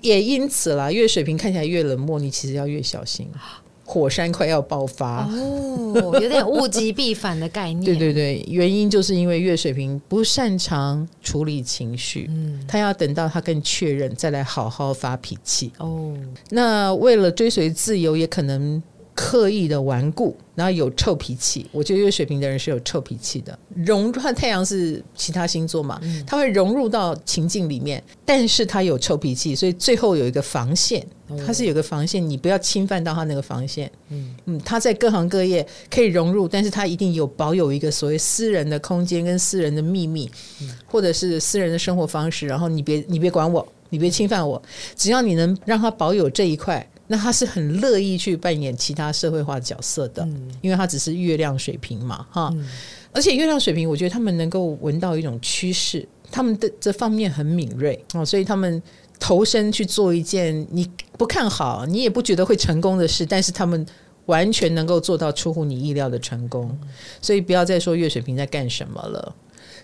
[0.01, 3.29] 也因此啦，越水平看起来越冷漠，你其实要越小心。
[3.85, 7.85] 火山快要爆发哦，有点物极必反的概念。
[7.85, 15.73] 对对对，原因就是因为月水瓶不擅长处理情绪，嗯，他要等到他更确认再来好好发脾气。
[15.79, 16.17] 哦，
[16.51, 18.83] 那为了追随自由，也可能。
[19.15, 21.67] 刻意的顽固，然后有臭脾气。
[21.71, 23.57] 我觉得月水瓶的人是有臭脾气的。
[23.85, 31.07] 融入太阳是其他星座嘛，嗯、他会融入到情境里面，但是他有臭脾气，所以最后有一个防线，
[31.47, 33.91] 他是有个防线，你不要侵犯到他那个防线。
[34.09, 42.47] 嗯嗯，他在各行各业可以融入，但是他一定有保有一个所谓私人的空间跟私人的秘密，嗯、或者是私人的生活方式。
[42.47, 44.61] 然后你别你别管我，你别侵犯我，
[44.97, 46.87] 只要你能让他保有这一块。
[47.09, 52.51] 那他是很乐意去扮演其他社会化角色的，嗯、因为他只是月亮水平嘛，哈。
[52.55, 52.67] 嗯、
[53.13, 58.83] 而且月亮水平，我觉得他们能够闻到一种趋势，他们的这方面很敏锐哦，所以他们
[59.23, 63.87] 投身去做一件你不看好、你也不觉得会成功的事，但是他们
[64.27, 66.77] 完全能够做到出乎你意料的成功。
[67.21, 69.33] 所以不要再说月水瓶在干什么了，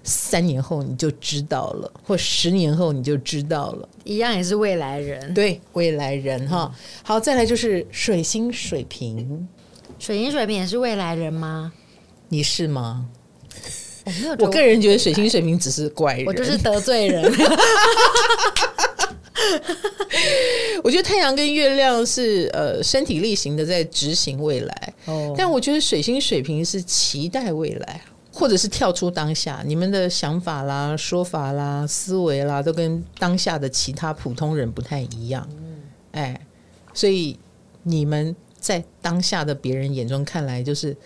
[0.03, 5.33] 三年后你就知道了，或十年后你就知道了，一样也是未来人。
[5.33, 6.75] 对，未来人哈。
[7.05, 9.47] 好，再来就是水星水瓶，
[10.01, 11.73] 水星水瓶也是未来人吗？
[12.29, 13.07] 你是吗？
[14.05, 17.33] 我没有，我个人觉得水星水瓶只是怪人，我就是得罪人。
[20.83, 28.01] 我觉得太阳跟月亮是呃身体力行的在执行未来，哦，但我觉得水星水瓶是期待未来，
[28.33, 35.47] 或者是跳出当下，你们的想法啦、说法啦、思维啦，都跟当下的其他普通人不太一样。
[35.53, 36.41] 嗯哎，
[36.95, 37.39] 所以
[37.83, 40.97] 你们在当下的别人眼中看来，就是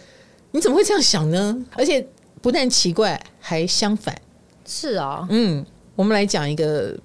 [0.52, 1.64] 你怎么会这样想呢？
[1.72, 2.06] 而且
[2.40, 4.18] 不但奇怪，还相反。
[4.64, 5.64] 是啊，嗯，
[5.96, 6.96] 我们来讲一个。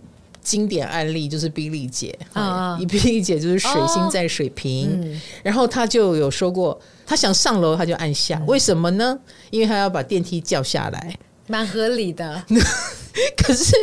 [0.48, 9.20] 经典案例就是碧丽姐啊，碧丽姐就是水星在水瓶，哦嗯、然后她就有说过，她想上楼，她就按下，嗯、为什么呢？
[9.50, 12.42] 因为她要把电梯叫下来，蛮合理的。
[13.36, 13.76] 可是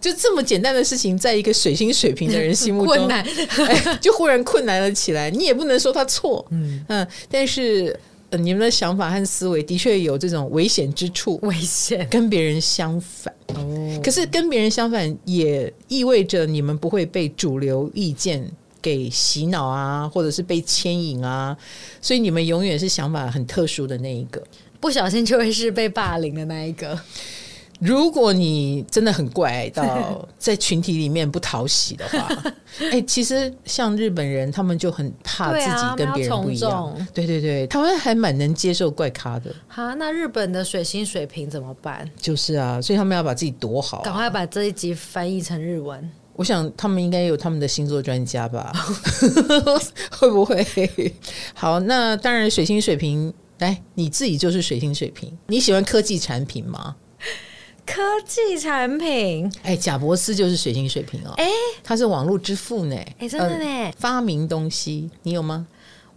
[0.00, 3.26] 就这么简单的事情，在一个水星水平的人心目中， 困难、
[3.66, 5.28] 哎，就忽然困难了起来。
[5.30, 7.98] 你也不能说他错，嗯嗯，但是。
[8.30, 13.34] 呃，你们的想法和思维的确有这种危险之处，危险跟别人相反。
[13.54, 18.46] 哦，可是跟别人相反也意味着你们不会被主流意见
[18.82, 21.56] 给洗脑啊，或者是被牵引啊，
[22.02, 24.42] 所以你们永远是想法很特殊的那一个，
[24.78, 27.00] 不小心就会是被霸凌的那一个。
[27.78, 32.28] 如果你真的很怪到 在群体里面不讨喜的话，
[32.80, 37.08] 哎、欸，其实像日本人，他们就很怕自己跟别人不一样。
[37.14, 39.54] 对对对，他们还蛮能接受怪咖的。
[39.68, 42.08] 好，那日本的水星水平怎么办？
[42.20, 46.10] 就是啊，所以他们要把自己躲好，赶快把这一集翻译成日文。
[46.34, 48.72] 我想他们应该有他们的星座专家吧？
[50.12, 50.64] 会不会？
[51.52, 56.94] 好，那当然，水星水平，来，你自己就是水星水平，你喜欢科技产品吗？
[57.88, 61.48] 科技产品，哎，贾博斯就是水星水平哦，哎，
[61.82, 65.66] 他是网络之父呢，哎，真的呢，呃，发明东西，你有吗？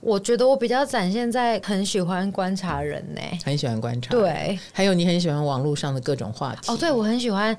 [0.01, 7.55] 我觉得我比较展现在很喜欢观察人呢，很喜欢观察，对，还有你很喜欢网络上的各种话题，哦，对，我很喜欢。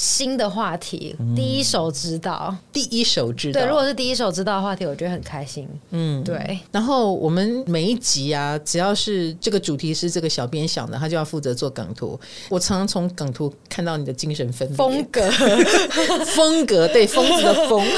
[0.00, 3.60] 新的话题，第一手知道，第一手知道。
[3.60, 5.68] 对，如果是第一手知道的话题，我觉得很开心。
[5.90, 6.58] 嗯，对。
[6.72, 12.18] 然后我们每一集啊，只要是这个主题是这个小编想的，他就要负责做梗图。
[12.48, 15.30] 我常常从梗图看到你的精神分裂风格，
[16.24, 17.84] 风格，对，疯子的疯。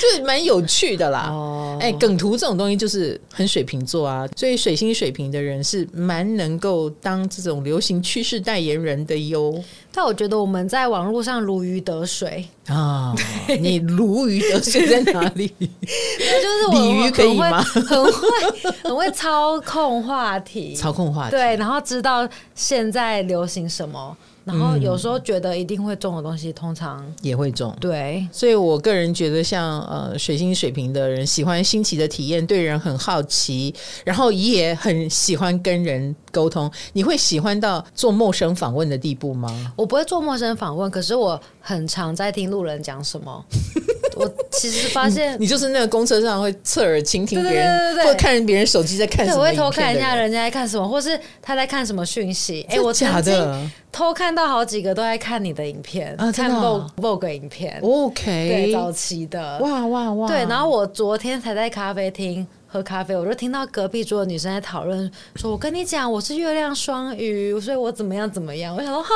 [0.00, 1.82] 就是蛮有趣的啦，哎、oh.
[1.82, 9.62] 欸，梗图这种东西就是很水瓶座啊，所以水星水瓶的人是蛮能够当这种流行趋势代言人的哟。
[9.92, 13.14] 但我觉得我们在网络上如鱼得水啊，
[13.60, 15.46] 你如鱼得水在哪里？
[15.56, 17.62] 就是我鲤鱼可以吗？
[17.62, 24.16] 很会很会操控话题，操控话题，对，然后知道现在流行什么。
[24.44, 27.74] 然后有时候觉得一定会中的东西，通常也会中。
[27.80, 36.70] 对，所以我个人觉得，像呃水星水平的人，喜欢新奇的体验，对人很好奇，然后也很喜欢跟人沟通。
[36.92, 39.72] 你会喜欢到做陌生访问的地步吗？
[39.76, 43.42] 我不会做陌生访问，可是我很常在听路人讲什么。
[44.16, 52.64] 我其实发现你，你就是那个公车上会侧耳倾听别人，对对对对对，或者看别人手机在看什么，我会偷看一下人家在看什么，或是他在看什么讯息。
[52.68, 53.58] 哎，我假的。
[53.90, 60.44] 偷看到好几个都在看你的影片，啊、看 Vogue Vogue 影片，OK，对，早期的，哇哇哇，对。
[60.46, 62.44] 然后我昨天才在咖啡厅
[62.74, 69.10] 喝咖啡，我就听到隔壁桌的女生在讨论，说：“我跟你讲，我是月亮双鱼，所以我怎么样怎么样。”我想说，哈，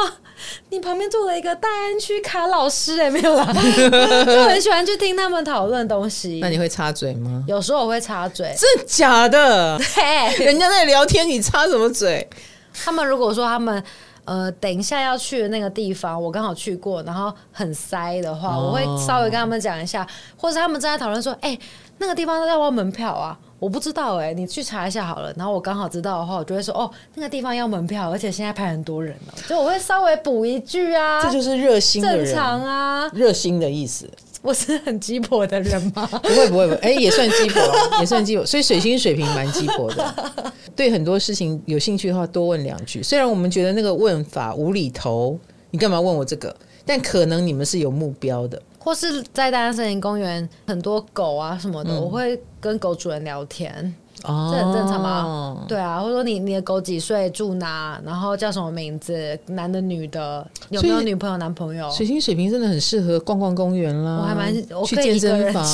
[0.71, 3.45] 你旁边坐了一个大安区卡老师，哎，没有啦，
[4.25, 6.39] 就很喜欢去听他们讨论东西。
[6.41, 7.43] 那你会插嘴吗？
[7.49, 9.77] 有时候我会插嘴， 真的假的？
[9.77, 12.29] 对，人家在聊天，你插什么嘴？
[12.73, 13.83] 他们如果说他们。
[14.25, 21.61] 呃，等一下要去的那个地方，我刚好去过，然后很塞的话，我会稍微跟他们讲一下，或者他们正在讨论说，哎、欸，
[21.99, 23.39] 那个地方要不要门票啊？
[23.59, 25.33] 我不知道、欸，哎，你去查一下好了。
[25.37, 34.09] 然后我刚好知道的话，我就会说，哦，那个地方要门票，而且现在排很多人了，所以我会稍微补一句啊，这就是热心的人，正常啊，热心的意思。
[34.41, 36.07] 我是很鸡婆的人吗？
[36.23, 37.61] 不会不会不会，哎、欸，也算鸡婆，
[37.99, 38.47] 也算鸡婆。
[38.47, 43.03] 所以水星水平蛮鸡婆的，对很多事情有兴趣的话，多问两句。
[43.03, 45.37] 虽然我们觉得那个问法无厘头，
[45.73, 46.55] 你干嘛问我这个？
[46.87, 53.95] 但可能你们是有目标的，或是在大安森林公园很多狗啊什么的，嗯、我会跟狗主人聊天。
[54.25, 55.65] 哦，这很正常吧？
[55.69, 61.89] 对啊，或者说你你的狗几岁住哪，然后叫什么名字，男的女的，有没有女朋友男朋友？
[61.93, 64.53] 水星水平真的很适合逛逛公园啦，我还蛮
[64.85, 65.65] 去健身房。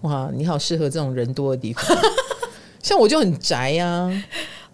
[0.00, 1.84] 哇，你好适合这种人多的地方。
[2.82, 4.24] 像我就很宅呀、啊。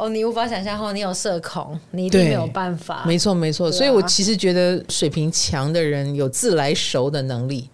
[0.00, 3.04] 哦，你无法想象后，你有社恐，你一定没有办法。
[3.06, 3.68] 没错，没错。
[3.68, 7.68] 啊、所以我其实觉得水平强的人有自来熟的能力，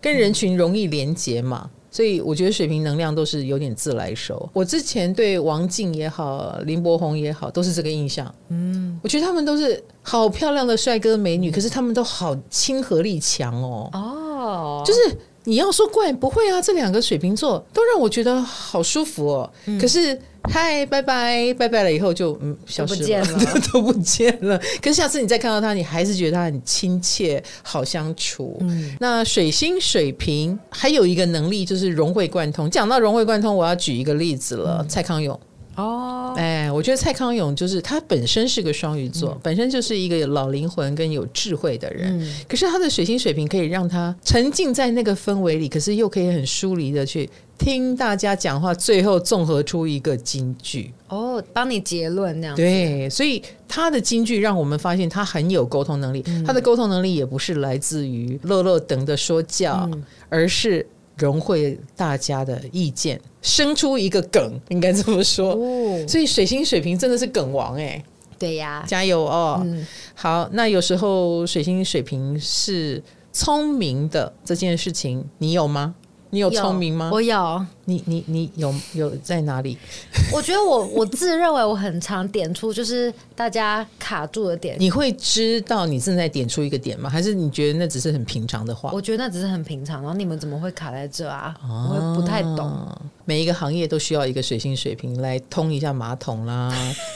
[0.00, 1.62] 跟人群容易连接嘛。
[1.64, 4.48] 嗯、所以我觉得水平能量都是有点自来熟。
[4.52, 8.34] 我之前对王静也好，林柏宏也好，都是这个印象。
[8.48, 13.88] 嗯，我觉得他们都是好漂亮的帅哥美女，可是他们都好亲和力强哦。
[13.92, 15.00] 哦，就是。
[15.48, 19.50] 你要说怪不会啊，这两个水瓶座都让我觉得好舒服哦。
[19.64, 24.58] 嗯、可是嗨，拜拜，拜拜了以后就嗯消失了，都不见了， 都不见了。
[24.82, 28.58] 可是下次你再看到他，你还是觉得他很亲切，好相处。
[28.60, 32.70] 嗯、那水星水瓶还有一个能力就是融会贯通。
[32.70, 35.38] 讲到融会贯通，我要举一个例子了，嗯、蔡康永。
[35.78, 42.20] 哦，哎，我觉得蔡康永就是他本身是个双鱼座，嗯、本身就是一个有老灵魂跟有智慧的人。
[42.20, 50.92] 嗯、可是他的水星水平可以让他沉浸在那个氛围里，可是又可以很疏离的去听大家讲话，最后综合出一个金句。
[51.06, 52.56] 哦，帮你结论那样。
[52.56, 56.24] 对，所以他的金句让我们发现他很有沟通能力。
[56.26, 60.84] 嗯、他的沟通能力也不是来自于乐乐等的说教，嗯、而是。
[61.18, 65.54] 融汇大家的意见，生出一个梗，应该这么说。
[65.54, 68.04] 哦、所以水星水瓶真的是梗王哎、欸，
[68.38, 69.60] 对呀，加油哦！
[69.64, 73.02] 嗯、好，那有时候水星水瓶是
[73.32, 75.94] 聪明的这件事情，你有吗？
[76.30, 77.10] 你有聪明吗？
[77.12, 77.64] 我有。
[77.86, 79.78] 你你你有有在哪里？
[80.30, 84.76] 我觉得我我自认为我很常点出就是大家卡住的点。
[84.78, 87.08] 你会知道你正在点出一个点吗？
[87.08, 88.90] 还是你觉得那只是很平常的话？
[88.92, 91.56] 我觉得那只是很平常，然后你们怎么会卡在这啊？
[91.62, 92.86] 啊我会不太懂。
[93.24, 96.70] 每一个行业都需要一个水星水平来通一下马桶啦，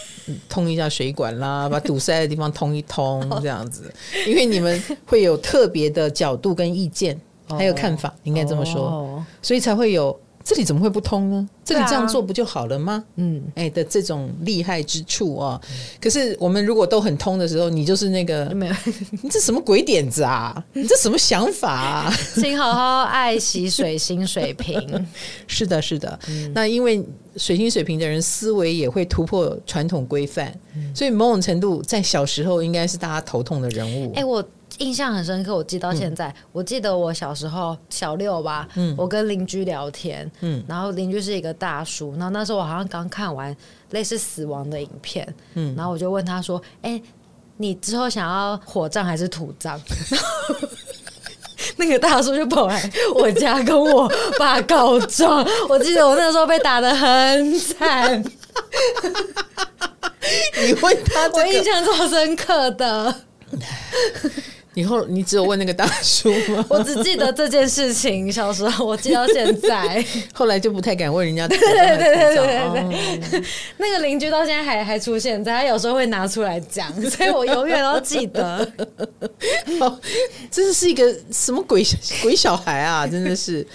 [0.49, 3.93] 通一下水管啦，把堵塞的地方通一通 这样子。
[4.27, 7.21] 因为你们会有特别的角度跟意见。
[7.49, 11.49] 还有看法，应该这么说，哦、所以才会有这里怎么会不通呢？
[11.65, 13.05] 这里这样做不就好了吗？
[13.15, 15.61] 嗯，哎的这种厉害之处啊、哦。
[15.71, 18.75] 嗯、可是我们如果都很通的时候，你就是那个，没有
[19.23, 20.65] 你这什么鬼点子啊？
[20.73, 22.13] 你这什么想法啊？
[22.35, 25.07] 请好好爱惜水星水平。
[25.47, 26.19] 是的，是的。
[26.29, 27.01] 嗯、那因为
[27.37, 34.13] 水星水平的人思维也会突破传统规范，嗯、所以某种程度在小时候应该是大家头痛的人物。
[34.17, 34.45] 哎，我。
[34.79, 36.29] 印象很深刻，我记到现在。
[36.29, 43.55] 嗯、我记得我小时候小六吧，嗯、我跟邻居聊天，嗯、然后邻居是一个大叔，然后那时候我好像刚看完
[43.91, 47.03] 类似死亡的影片，嗯、然后我就问他说：“哎、欸，
[47.57, 49.81] 你之后想要火葬还是土葬？”
[51.77, 55.47] 那个大叔就跑来我家跟我爸告状。
[55.69, 58.23] 我记得我那时候被打的很惨。
[60.61, 63.15] 你问他、这个，我印象超深刻的。
[64.75, 66.65] 以后你只有问那个大叔吗？
[66.71, 71.47] 我只记得这件事情，小时候我记到现在， 后来就不太敢问人家。
[71.49, 73.43] 对对对对对对对，
[73.77, 78.67] 那个邻居到现在还还出现在，他有时候会拿出来讲，所以我永远都记得。
[79.81, 80.01] 哦，
[80.51, 81.85] 这是一个什么鬼
[82.23, 83.07] 鬼小孩啊！
[83.07, 83.67] 真的是。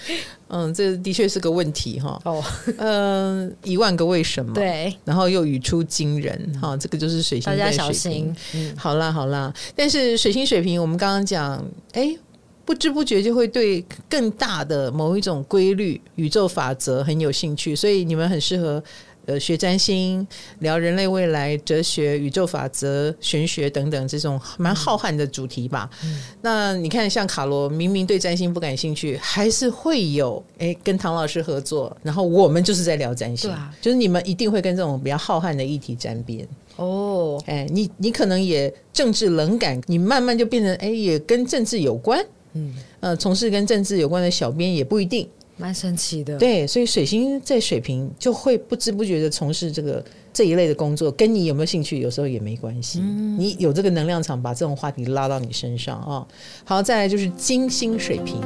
[0.48, 2.20] 嗯，这的确是个问题哈。
[2.24, 2.42] 哦，
[2.78, 4.52] 嗯，一万个为什么？
[4.54, 7.76] 对，然后又语出惊人哈，这个就是水星在水瓶。
[7.78, 8.36] 大家小心。
[8.54, 12.16] 嗯，好啦好啦，但是水星水平，我们刚刚讲，哎，
[12.64, 18.82] 不知不觉就会对更大的某一种规律、宇宙法则很有兴趣，所以你们很适合。
[19.28, 20.26] 呃，学占星、
[20.60, 25.90] 聊人类未来、哲学、宇宙法则、玄学等等这种蛮浩瀚的主题吧。
[26.02, 37.38] 嗯、那你看，像卡罗明明对占星不感兴趣，还是会有哎跟唐老师合作，然后我们就是在聊占星，啊、就是你们一定会跟这种比较浩瀚的议题沾边哦。
[37.44, 42.18] 哎，你你可能也政治冷感，你慢慢就变成哎也跟政治有关，
[42.54, 45.28] 嗯呃，从事跟政治有关的小编也不一定。
[45.58, 50.02] 蛮神奇的，对，所以水星在水瓶就会不知不觉的从事这个
[50.32, 53.00] 这一类的工作，跟你有没有兴趣有时候也没关系。
[53.02, 56.24] 嗯、你有这个能量场，把这种话题拉到你身上啊。
[56.64, 58.40] 好，再来就是金星水瓶，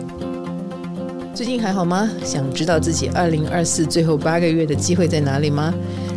[1.34, 2.10] 最近还好吗？
[2.24, 5.72] 想知道自己二零二四最后八个月的机会在哪里吗？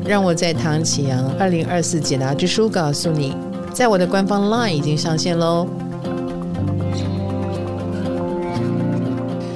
[0.07, 3.35] 让我在唐启阳二零二四解答之书告诉你，
[3.73, 5.67] 在我的官方 LINE 已经上线喽。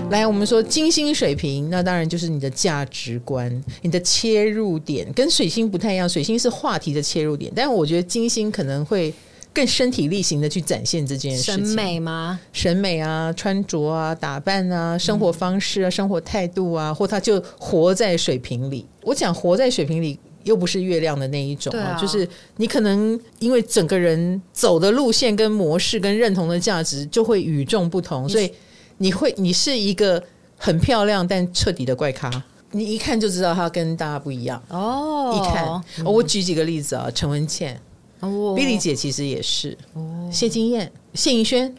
[0.10, 6.10] 来，我们说金星水瓶，那当然就是你的价值观、你的切入点，跟水星不太一样。
[6.10, 9.14] 水星是话题的切入点，但是我觉得金星可能会
[9.54, 11.66] 更身体力行的去展现这件事情。
[11.66, 12.40] 审美吗？
[12.52, 18.86] 审美啊，穿着啊，打扮啊，生活方式啊，嗯、生活态度啊，或他就活在水瓶里。
[19.04, 28.52] 我讲活在水瓶里，又不是月亮的那一种就是你可能因为整个人走的路线跟模式跟认同的价值就会与众不同，所以
[29.00, 30.24] 你会你是一个
[30.56, 32.32] 很漂亮但彻底的怪咖。
[32.72, 35.34] 你一看就知道她跟大家不一样哦。
[35.36, 35.66] 一看，
[35.98, 37.76] 嗯哦、我举几个例子啊，陈文茜，
[38.20, 41.76] 哦，Billy 姐其实也是，哦，谢金燕、谢盈萱，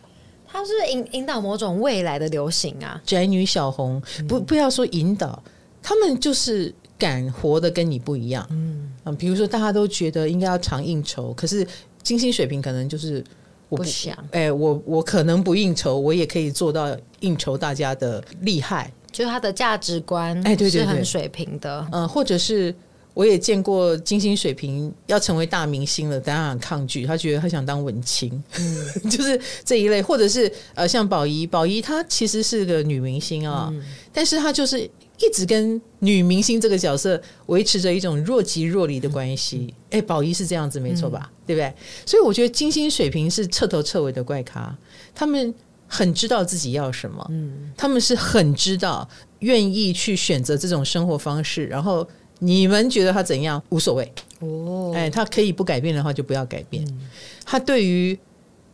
[0.48, 3.00] 她是引引导某种未来的流行啊。
[3.06, 5.40] 宅女小红，不不要说引导，
[5.80, 8.44] 他们就是敢活得跟你不一样。
[8.50, 11.64] 嗯嗯，比如说大家都觉得应该要常应酬，可是
[12.02, 13.24] 金星水平可能就是
[13.70, 18.92] 我想，哎、欸，我我可能不应酬，我也可以做到应酬大家的厉害。
[19.12, 22.72] 就是他的价值观，哎，对对对，是很水平的，嗯，或者是
[23.12, 34.88] 我也见过金星水平要成为大明星了，但他很抗拒，他觉得他想当文青，嗯， 就是这一类，或者是呃，像宝仪，宝仪她其实是个女明星啊，嗯，但是她就是
[35.20, 41.30] 一直跟女明星这个角色维持着一种若即若离的关系，哎，嗯，宝仪是这样子，没错吧？
[41.30, 41.72] 嗯，对不对？
[42.04, 44.76] 所以我觉得金星水平是彻头彻尾的怪咖，
[45.14, 45.54] 他们。
[45.92, 49.08] 很知道自己要什么，嗯，他们是很知道，
[49.40, 51.66] 愿意去选择这种生活方式。
[51.66, 52.06] 然后
[52.38, 56.84] 你们觉得他怎样无所谓哦，哎，他可以不改变的话就不要改变。
[56.86, 57.08] 嗯，
[57.44, 58.16] 他对于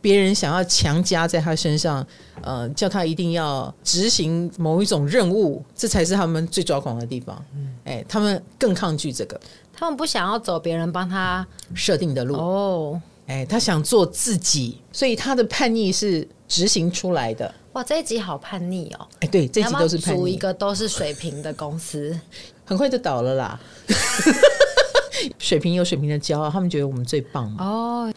[0.07, 2.07] 别人想要强加在他身上，
[2.41, 7.43] 呃，叫他一定要执行某一种任务，这才是他们最抓狂的地方。
[7.53, 9.37] 嗯，哎，他们更抗拒这个，
[9.73, 11.45] 他们不想要走别人帮他
[11.75, 13.01] 设定的路哦。
[13.25, 17.53] 哎，他想做自己，所以他的叛逆是执行出来的。
[17.73, 19.05] 哇，这一集好叛逆哦！
[19.19, 20.19] 哎，对，这一集都是叛逆。
[20.19, 22.17] 组一个都是水平的公司，
[22.63, 23.59] 很快就倒了啦。
[25.37, 27.65] 水平有水平的骄傲，他们觉得我们最棒嘛。
[27.65, 28.13] 哦，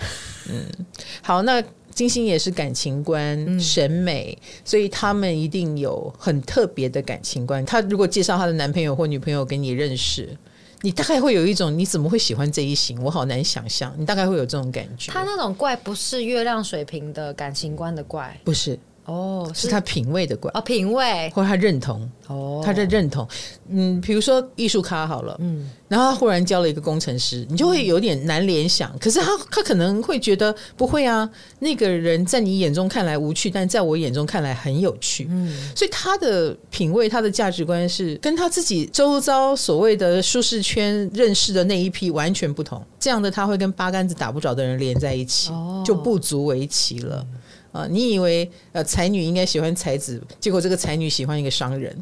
[0.48, 0.64] 嗯，
[1.22, 1.60] 好，那
[1.94, 7.64] 金星也是感情观、嗯、审美，所以他们一定有很特别的感情观。
[7.66, 10.36] 他如果介绍他的男朋友或女朋友给你认识。
[10.82, 12.98] 你大概会有一种你怎么会喜欢这一型？
[13.02, 13.94] 我好难想象。
[13.98, 15.12] 你大概会有这种感觉。
[15.12, 18.78] 他那种怪不是月亮水平的感情观的怪，不是
[19.10, 23.26] 哦，是他品味的关哦，品味或他认同哦，他在认同。
[23.68, 25.68] 嗯，比如说艺术咖好了，嗯。
[25.88, 28.96] 然后他忽然交了一个工程师，你就会有点难联想。
[29.00, 35.26] 可是他他可能会觉得不会啊，那个人在你眼中看来无趣，但在我眼中看来很有趣。
[35.28, 42.80] 嗯，所以他的品味、他的价值观是跟他自己周遭所谓的舒适圈认识的那一批完全不同。
[43.00, 45.50] 这样的他会跟八竿子打不着的人连在一起，
[45.84, 47.26] 就不足为奇了。
[47.72, 51.96] 啊，你以为呃才女应该喜欢才子，结果这个才女喜欢一个商人。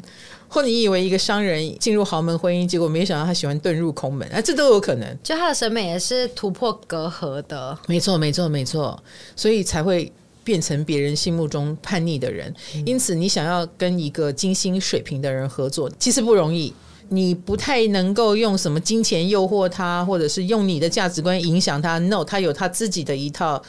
[0.51, 5.17] 或你以为一个商人进入豪门婚姻，结果没想到他喜欢遁入空门，啊，这都有可能。
[5.21, 8.99] 就他的审美也是突破隔阂的，没错，没错，没错，
[9.35, 10.11] 所以才会
[10.43, 12.51] 变成别人心目中叛逆的人。
[12.73, 12.83] 嗯。
[12.83, 16.73] 因此，你想要跟一个金星水平的人合作，其实不容易。
[17.09, 21.99] 你不太能够用什么金钱诱惑他，或者是用你的价值观影响他。
[21.99, 23.61] No，他有他自己的一套。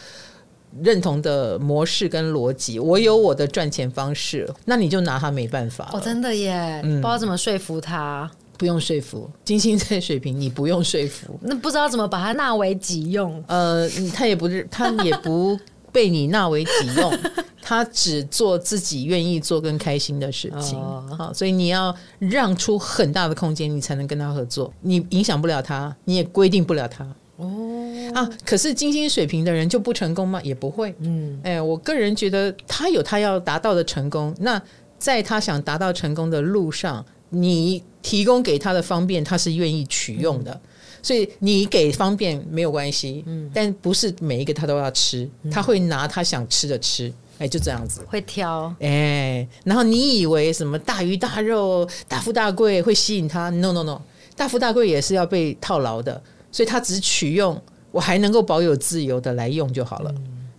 [0.82, 5.90] 认同的模式跟逻辑，我有我的赚钱方式，那你就拿他没办法。
[5.92, 8.30] 哦，真的耶，嗯，不知道怎么说服他。
[8.56, 11.34] 不用说服，金星在水平，你不用说服。
[11.40, 13.42] 那不知道怎么把他纳为己用？
[13.46, 15.58] 呃，他也不是，他也不
[15.90, 17.10] 被你纳为己用，
[17.62, 20.78] 他只做自己愿意做跟开心的事情。
[20.78, 24.70] 哦，好，所以你要让出很大的空间，你才能跟他合作。
[24.82, 27.02] 你影响不了他，你也规定不了他。
[27.36, 27.79] 哦
[28.14, 28.28] 啊！
[28.44, 30.40] 可是金星水平的人就不成功吗？
[30.42, 30.94] 也不会。
[31.00, 34.34] 嗯，哎，我个人觉得他有他要达到的成功。
[34.40, 34.60] 那
[34.98, 40.52] 在他想达到成功的路上，你提供给他的方便，他是愿意取用的。
[40.52, 40.60] 嗯、
[41.02, 43.22] 所以你给方便没有关系。
[43.26, 47.12] 嗯，但不是每一个他都要吃，他会拿他想吃的吃。
[47.38, 48.74] 哎，就这样子，会挑。
[48.80, 54.02] 哎，然后你以为什么大鱼大肉、大富大贵会吸引他？No No No，
[54.36, 56.22] 大富大贵也是要被套牢的。
[56.52, 60.14] 所以他只取用我还能够保有自由的来用就好了，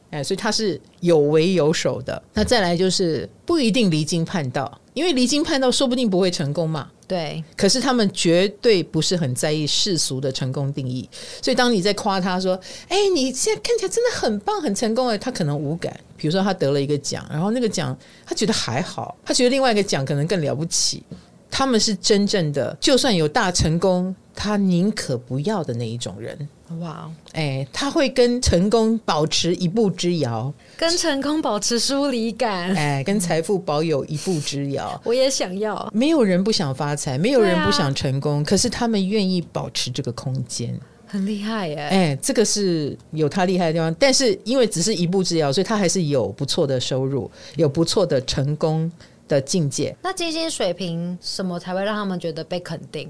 [0.10, 2.22] 哎，所以他是有为有守的。
[2.34, 6.90] 那再来就是不一定离经叛道，因为离经叛道说不定不会成功嘛。
[7.08, 11.10] 对，可是他们绝对不是很在意世俗的成功定义。
[11.42, 12.58] 所以当你在夸他说
[12.88, 15.94] ：“哎，你现在看起来真的很棒，很成功。”哎，他可能无感。
[16.16, 21.04] 比如说他得了一个奖，然后那个奖他觉得还好，他觉得另外一个奖可能更了不起。
[21.52, 26.48] 他们是真正的，就算有大成功，他宁可不要的那一种人。
[26.80, 35.00] 哇哎，他会跟成功保持一步之遥，跟成功保持疏离感，哎，跟财富保有一步之遥。
[35.04, 35.92] 我也想要。
[35.94, 40.74] 没有人不想发财，没有人不想成功，啊、可是他们愿意保持这个空间。
[41.06, 41.76] 很厉害耶！
[41.76, 48.90] 哎，这个是有他厉害的地方，但是因为只是一步之遥，所以他还是有不错的收入，有不错的成功
[49.36, 49.96] 的境界。
[50.04, 53.10] 那金星水平什么才会让他们觉得被肯定？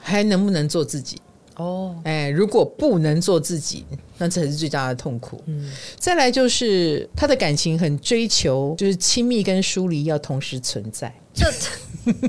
[0.00, 1.20] 还能不能做自己？
[1.56, 3.86] 哦，哎，如果不能做自己，
[4.18, 5.40] 那这才是最大的痛苦。
[5.46, 11.14] 嗯，再来就是他的感情很追求，就是亲密跟疏离要同时存在。
[11.32, 11.50] 这，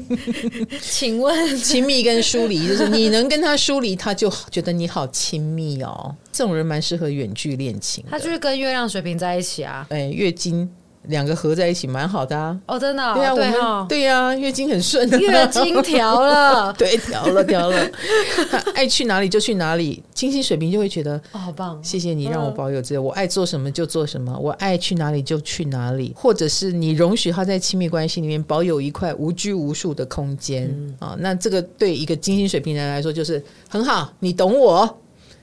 [0.80, 6.16] 请问亲密跟疏离，就是你能跟他疏离，他就觉得你好亲密哦。
[6.32, 9.88] 这种人蛮适合远距恋情，他就是跟月亮水瓶在一起啊。
[9.90, 10.70] 哎，月经。
[11.08, 12.58] 两个合在一起蛮好的啊！
[12.68, 17.90] 哦，真的，对啊，对啊，对呀，月经很顺，月经调了， 对，调了调了，
[18.76, 20.04] 爱去哪里就去哪里。
[20.14, 30.74] 金星水平就会觉得哦，好棒，谢谢你让我保有这个，我爱做什么就做什么，我爱去哪里就去哪里，或者是你容许他在亲密关系里面保有一块无拘无束的空间。
[31.00, 34.98] 啊，那这个对一个金星水平人来说就是很好，你懂我。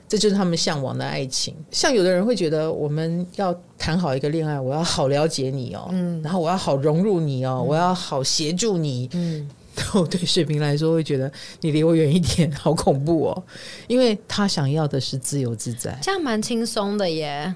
[0.07, 1.55] 这就是他们向往的爱情。
[1.71, 9.49] 像有的人会觉得，我们要谈好一个恋爱，我要好了解你哦，嗯，然后我要好融入你哦，嗯，我要好协助你，嗯。
[10.07, 11.31] 对水瓶来说，会觉得
[11.61, 13.43] 你离我远一点，好恐怖哦，
[13.87, 17.51] 因为他想要的是自由自在，这样蛮轻松的耶。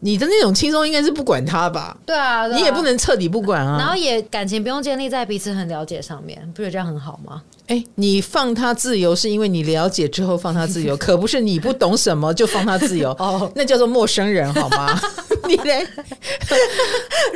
[0.00, 1.96] 你的那种轻松应该是不管他吧？
[2.04, 3.78] 对啊，对啊，你也不能彻底不管啊。
[3.78, 7.40] 然后也感情不用建立在彼此很了解上面，不觉得这样很好吗？
[7.70, 15.00] 哎，你放他自由是因为你了解之后放他自由， 可不是你不懂什么就放他自由哦，那叫做陌生人好吗？
[15.46, 15.86] 你嘞？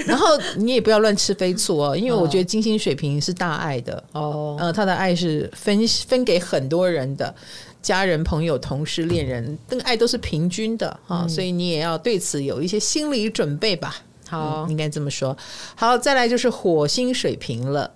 [0.07, 0.27] 然后
[0.57, 7.33] 你也不要乱吃飞醋哦，因为我觉得金星水平是大爱的哦，呃，他的爱是分分给很多人的。
[7.81, 13.95] 家人、朋友、同事、恋人，那个爱都是平均的哈，嗯、所以你也要对此有一些心理准备吧。
[14.27, 15.37] 好，嗯、应该这么说。
[15.75, 17.91] 好，再来就是火星水平了。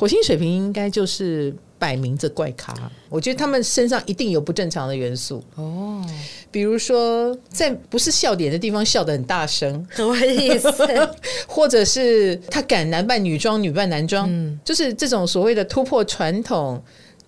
[0.00, 2.74] 火星水平应该就是摆明着怪咖，
[3.10, 6.02] 我觉得他们身上一定有不正常的元素哦。
[6.50, 10.72] 比如说，在不是笑点的地方笑得很大声，什么意思？
[11.46, 16.82] 或者是他敢男扮女装、女扮男装，嗯、就是这种所谓的突破传统。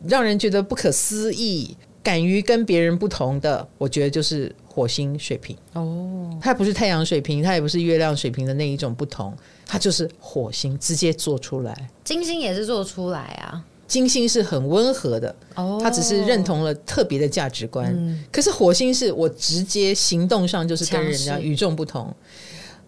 [0.08, 6.36] 让人觉得不可思议，敢于跟别人不同的，我觉得就是火星水平哦。
[6.40, 9.32] 它不是太阳水平，它也不是月亮水平的那一种不同，
[9.66, 11.90] 它就是火星直接做出来。
[12.02, 17.92] 金星也是做出来啊，金星是很温和的哦，它只是认同了特别的价值观。
[17.94, 22.12] 嗯、可是火星是我直接行动上就是跟人家与众不同。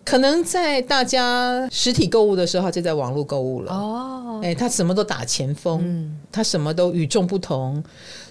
[0.04, 3.72] 可能在大家实体购物的时候，他就在网络购物了。
[3.72, 7.82] 哦，哎，他什么都打前锋，嗯、他什么都与众不同。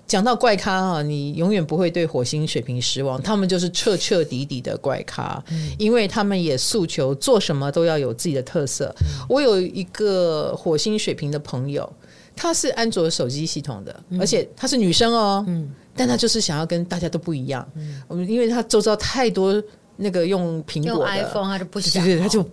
[0.06, 8.94] 讲到怪咖啊，你永远不会对火星水平失望，他们就是彻彻底底的怪咖，嗯、因为他们也诉求做什么都要有自己的特色。
[9.00, 11.92] 嗯、我有一个火星水平的朋友，
[12.36, 17.68] 她是安卓手机系统的，嗯、而且她是女生哦，嗯，但她就是想要跟大家都不一样。
[18.08, 19.62] 我们、嗯、因为她周遭太多。
[19.96, 22.44] 那个用苹果的 iPhone，她就不想，对对，她就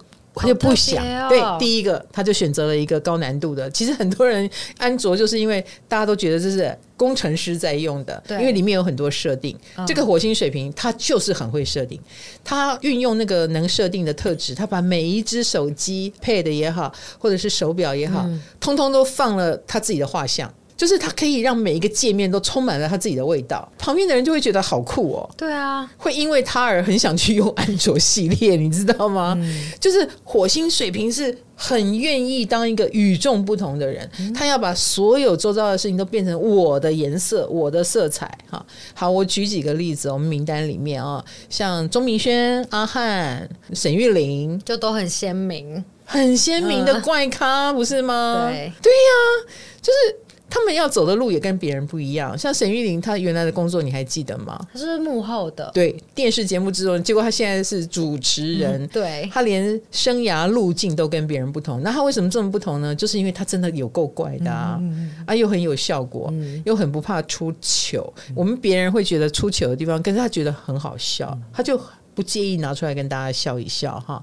[0.41, 1.05] 他就不想。
[1.05, 3.71] 哦、对，第一个他就选择了一个高难度的。
[3.71, 9.57] 其实很多人安卓就是因为大家都觉得这是工程师在用的，对因为里面有很多设定。
[9.77, 12.01] 嗯、这个火星水平他就是很会设定，
[12.43, 20.53] 他运用那个能设定的特质，他把每一只手机配的也好，或者是手表也好，嗯、通通都放了他自己的画像。
[20.81, 25.31] 就是它可以让每一个界面都充满了他自己的味道，旁边的人就会觉得好酷哦。
[25.37, 29.35] 对啊，会因为他而很想去用安卓系列，你知道吗？
[29.39, 38.27] 嗯、就是火星水平是很愿意当一个与众不同的人，嗯、他要把所有周遭的事情都变成我的颜色、我的色彩。
[38.49, 38.65] 哈，
[38.95, 48.49] 好，我举几个例子，我们名单里面啊，像钟明轩、阿汉、沈玉玲，就都很鲜明，很鲜明的怪咖，嗯、不是吗？
[48.51, 49.45] 对，对呀、啊，
[49.83, 50.17] 就是。
[50.51, 54.61] 他们要走的路也跟别人不一样，像沈玉琳，她原来的工作你还记得吗？
[54.73, 61.81] 她是幕后的，对，电视节目制作人，结果她现在是主持人，嗯、对，她连生涯路径都跟别人不同。
[61.83, 62.95] 那她为什么这么不同呢？
[62.95, 68.13] 就是因为她真的有够怪的啊，嗯、啊，又很有效果，嗯、又很不怕出糗。
[68.29, 71.81] 嗯、我们别人会觉得出糗的地方，可是她觉得很好笑，她就。
[72.21, 74.23] 不介意拿出来跟大家笑一笑哈，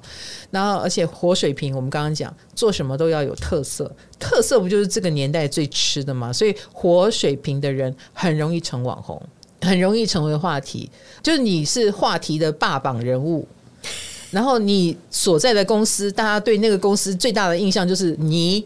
[0.52, 6.32] 然后而且活水瓶，我们刚刚讲做什么都要有特色，特色不就是这个年代最吃的吗？
[6.32, 9.20] 所以活水瓶的人很容易成网红，
[9.62, 10.88] 很容易成为话题，
[11.24, 13.48] 就是你是话题的霸榜人物，
[14.30, 18.64] 然后你所在的公司，大家对那个公司最大的印象就是你。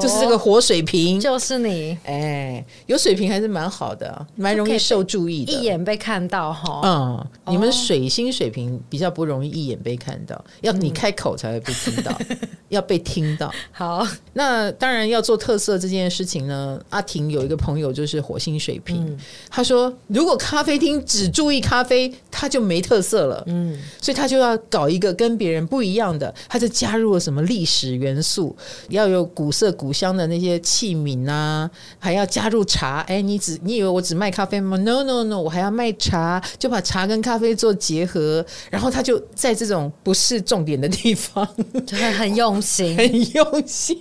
[0.00, 1.96] 就是这个火水瓶，就是你。
[2.04, 6.80] 哎，有水瓶还是蛮好的，蛮容易受注意的，一眼被看到哈。
[6.84, 12.16] 嗯，你们水星水瓶比较不容易一眼被看到，要你开口才会被听到，
[12.68, 13.52] 要被听到。
[13.72, 16.80] 好，那当然要做特色这件事情呢。
[16.90, 19.18] 阿婷有一个朋友就是火星水瓶，
[19.50, 23.42] 他说如果咖啡厅只注意咖啡，他就没特色了。
[23.46, 28.54] 嗯，所以他就要搞一个跟别人不一样的，他就加入了什么历史元素，
[28.88, 31.68] 要有古色古香的那些器皿啊，
[31.98, 33.00] 还要加入茶。
[33.08, 38.46] 哎，你只你以为我只卖咖啡吗？No No No，我还要卖茶，就把茶跟咖啡做结合。
[38.70, 41.44] 然后他就在这种不是重点的地方，
[42.16, 43.98] 很用心，很用心。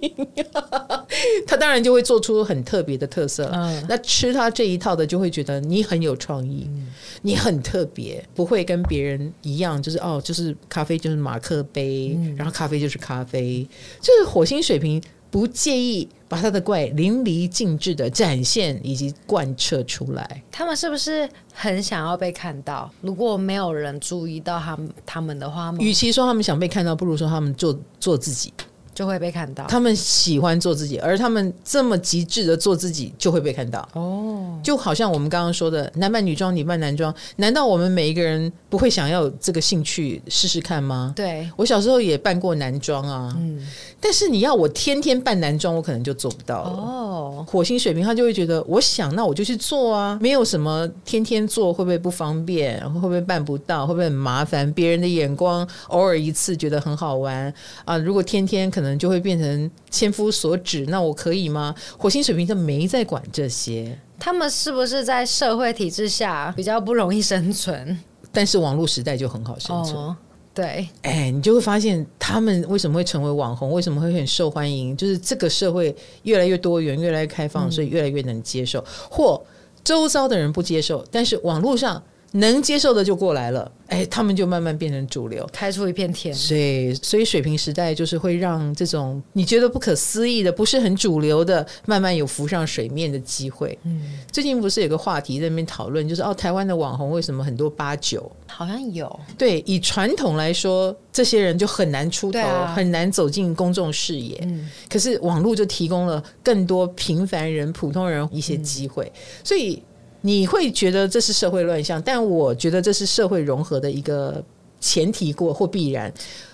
[1.47, 3.49] 他当然就会做出很特别的特色。
[3.51, 6.88] 嗯，那吃他这一套的就会觉得你很有创意，嗯、
[7.23, 13.67] 你很特别，不会跟别人一样，就是哦，就是咖啡就是马克杯，嗯、然后咖啡就是咖啡，
[13.99, 15.01] 就是火星水瓶
[15.32, 20.43] 不介意把他的怪淋漓尽致的展现以及贯彻出来。
[20.51, 22.91] 他们是不是很想要被看到？
[23.01, 28.53] 如果没有人注意到他们，他们的话，与其说他们想被看到，不如说他们做做自己。
[28.93, 33.87] 就会被看到，他们喜欢做自己，而他们这么极致的做自己，就会被看到。
[33.93, 41.13] 哦，就好像我们刚刚说的，男扮女装，女扮男装，难道我们每一个人不会想要有这个兴趣试试看吗？
[41.15, 43.65] 对，我小时候也扮过男装啊，嗯，
[43.99, 46.69] 但是你要我天天扮男装，我可能就做不到了。
[46.71, 54.69] 哦，火星水平他就会觉得，我想那我就去做啊，没有什么天天做会不会不方便，会不会办不到，会不会很麻烦？
[54.73, 57.51] 别人的眼光，偶尔一次觉得很好玩
[57.85, 58.80] 啊，如果天天可能。
[58.82, 61.75] 可能就会变成千夫所指，那我可以吗？
[61.99, 63.95] 火星水瓶就没在管这些。
[64.17, 67.95] 他们是不是在社会体制下比较不容易生存？
[68.32, 69.95] 但是网络时代就很好生存。
[69.95, 70.17] 哦、
[70.51, 74.97] 对，哎，你就会发现他们为什么会成为网红，为什么会很受欢迎？
[74.97, 78.84] 就是这个社会越来越多元，越来越开放，嗯、所以越来越能接受。
[79.11, 79.39] 或
[79.84, 82.01] 周遭的人不接受，但是网络上。
[82.34, 86.34] 能接受的就过来了，哎，他们就慢慢变成主流，开出一片天。
[86.34, 93.77] 所以，所以水平时代就是会让这种你觉得不可思议的、不是很主流的，慢慢有浮上水面的机会。
[93.84, 98.32] 嗯，最近不是有个话题在那边讨论，就是哦，台湾的网红为什么很多八九？
[98.47, 99.19] 好像有。
[99.38, 104.39] 对，以传统来说，这些人就很难出头，啊、很难走进公众视野。
[104.43, 109.84] 嗯，可是网络就提供了更多平凡人、普通人一些机会，嗯、所以。
[110.22, 114.43] 你会觉得这是社会乱象，但我觉得这是社会融合的一个
[114.80, 116.13] 前提过或必然。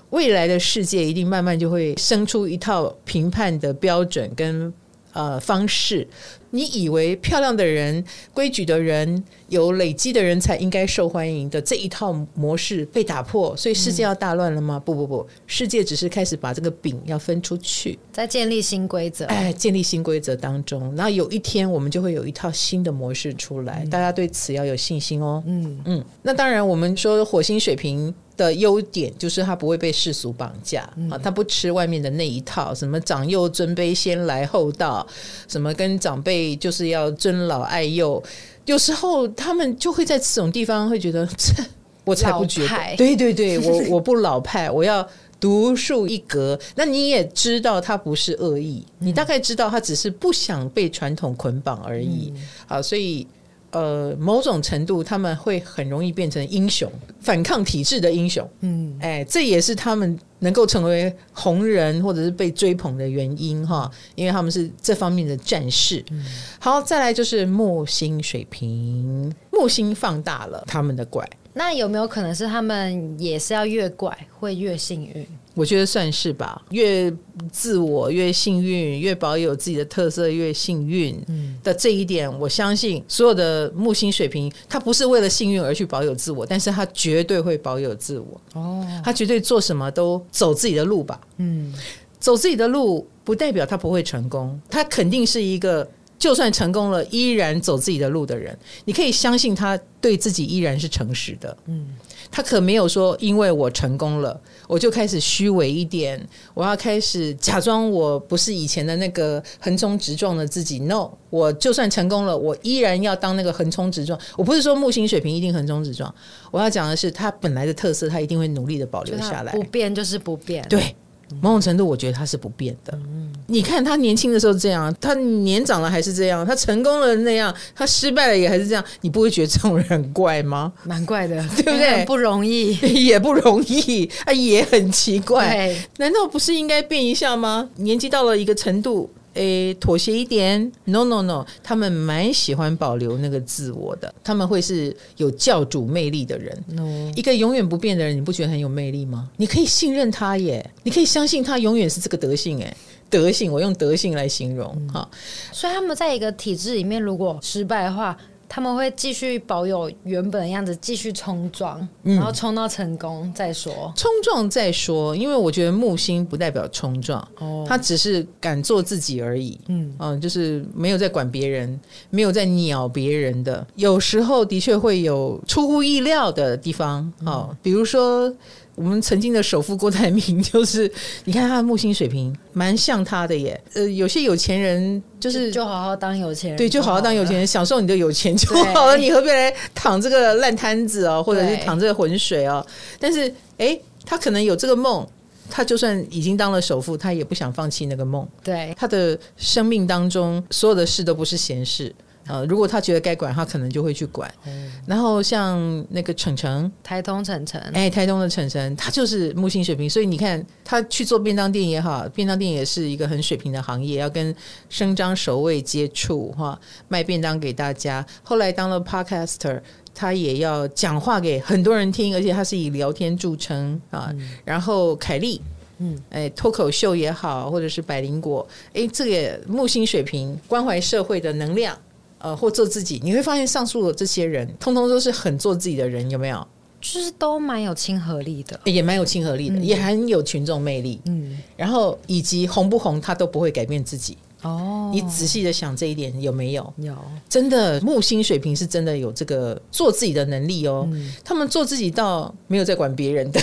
[0.09, 4.74] 未来的世界一定慢慢就会生出一套评判的标准跟。
[5.13, 6.07] 呃，方式，
[6.51, 14.77] 你以为漂亮的人、规矩的人、有累积的人才应该受欢迎的这一套模式被打破，所以世界要大乱了吗？
[14.77, 19.25] 嗯、不不不，世界只是开始把这个饼要分出去，在建立新规则。
[19.25, 25.43] 哎，建立新规则当中，然后有一天我们就会有一套新的模式出来，嗯、大家对此要有信心哦。
[25.45, 28.13] 嗯嗯，那当然，我们说火星水瓶。
[28.38, 35.05] 的优点就是他不会被世俗绑架、嗯、啊，他不吃外面的那一套，什么长幼尊卑、先来后到，
[35.47, 38.23] 什么跟长辈就是要尊老爱幼，
[38.65, 41.27] 有时候他们就会在这种地方会觉得，
[42.05, 45.05] 我才不觉得，对对对， 我我不老派，我要
[45.39, 46.57] 独树一格。
[46.75, 53.25] 那你也知道他不是恶意，嗯、你大概知道他只是不想被传统捆绑而已、嗯、啊，所以。
[53.72, 58.49] 呃，某种程度他们会很容易变成英雄，反抗体制的英雄。
[58.61, 66.03] 嗯，哎，这也是他们能够成为红人或者是被追捧的原因哈，因为他们是这方面的战士。
[66.11, 66.26] 嗯、
[66.59, 75.28] 好，再来就是木星水平，木星放大了他们的怪，那有没有可能是他们也是要越怪会越幸运？
[75.58, 77.12] 我觉得算是吧，越
[77.51, 81.20] 自我越幸运，越保有自己的特色越幸运
[81.64, 88.39] 的这一点，我相信所有的木星水平，他不是为了幸运而去保有自我，但是他绝对会保有自我。
[88.53, 91.20] 哦，他绝对做什么都走自己的路吧。
[91.38, 91.74] 嗯，
[92.20, 98.57] 走自己的路不代表他不会成功，他肯定是一个就算成功了依然走自己的路的人。
[98.86, 101.57] 你可以相信他对自己依然是诚实的。
[101.65, 101.88] 嗯。
[102.30, 104.38] 他可没有说，因为我成功了，
[104.68, 106.22] 我就开始虚伪一点，
[106.53, 110.78] 我要开始假装我不是以前的那个横冲直撞的自己。
[110.80, 114.20] No，我就算成功了，我依然要当那个横冲直撞。
[114.36, 116.13] 我不是说木星水平一定横冲直撞，
[116.51, 119.53] 我要讲的是他本来的特色，他一定会努力的保留下来。
[119.53, 120.93] 不变就是不变，对。
[121.41, 122.93] 某种程度，我觉得他是不变的。
[122.93, 128.84] 嗯、你看他年轻的时候这样，他年长了还是这样，他成功了那样，他失败了也还是这样。
[129.01, 130.71] 你不会觉得这种人很怪吗？
[130.84, 132.05] 蛮怪的， 对不对？
[132.05, 135.75] 不容易， 也不容易，啊，也很奇怪。
[135.97, 137.69] 难道不是应该变一下吗？
[137.75, 139.09] 年纪到了一个程度。
[139.38, 146.63] 诶妥协一点？No No No，他们蛮喜欢保留那个自我的，他们会是有教主魅力的人。
[146.67, 147.11] No.
[147.15, 149.29] 一个永远不变的人，你不觉得很有魅力吗？
[149.38, 152.75] 你可以信任他耶，你可以相信他永远是这个德性诶。
[153.09, 155.07] 德性，我用德性来形容哈。
[155.09, 155.17] 嗯、
[155.53, 158.17] 所以他们在一个体制里面，如果失败的话，
[158.49, 163.73] 他们会继续保有原本的样子，继续冲撞，然后冲到成功再说。
[163.73, 169.59] 嗯、冲撞再说，因为我觉得木星不代表冲撞，哦，他只是敢做自己而已。
[169.67, 171.79] 嗯嗯、呃，就是没有在管别人，
[172.09, 173.65] 没有在鸟别人的。
[173.75, 178.33] 有时候的确会有出乎意料的地方，哦，嗯、比如说。
[178.78, 180.89] 我们曾经的首富郭台铭， 就是
[181.25, 183.59] 你看他的木星水平，蛮像他的耶。
[183.73, 188.95] 呃，有些有钱人就是就好好当有钱人，对，就好好当有钱人，享受你的有钱就好了。
[188.95, 192.63] 你何必来淌这个烂摊子哦，或者是淌这个浑水哦？
[192.99, 195.03] 但是，哎，他可能有这个梦，
[195.49, 198.28] 他就算已经当了首富，他也不想放弃那个梦。
[198.43, 201.91] 对，他的生命当中所有的事都不是闲事。
[202.28, 204.32] 呃，如果他觉得该管，他可能就会去管。
[204.45, 214.36] 嗯、然后像那个程程，台东程程，哎，台东的程程，他就是木星水平，所以你看他去做便当店也好，便当店也是一个很水平的行业，要跟
[214.69, 218.05] 生张熟味接触哈，卖便当给大家。
[218.23, 219.61] 后来当了 Podcaster，
[219.95, 224.09] 他也要讲话给很多人听，而且他是以聊天著称啊。
[224.11, 225.41] 嗯、然后凯莉，
[225.80, 231.78] 嗯，哎，脱口秀也好，或者是百灵果，哎，这个木星水平关怀社会的能量。
[232.20, 236.47] 呃，或做自己，你会发现上述的这些人，通通都是很做自己的人，有没有？
[236.80, 241.01] 就是都蛮有亲和力的，也蛮有亲和力的，嗯、也很有群众魅力。
[241.05, 244.15] 嗯，然后以及红不红，他都不会改变自己。
[244.43, 246.74] 哦，你仔细的想这一点有没有？
[246.78, 246.95] 有，
[247.28, 250.88] 真的木星水平是真的有这个做自己的能力哦。
[250.91, 253.39] 嗯、他们做自己到没有在管别人的，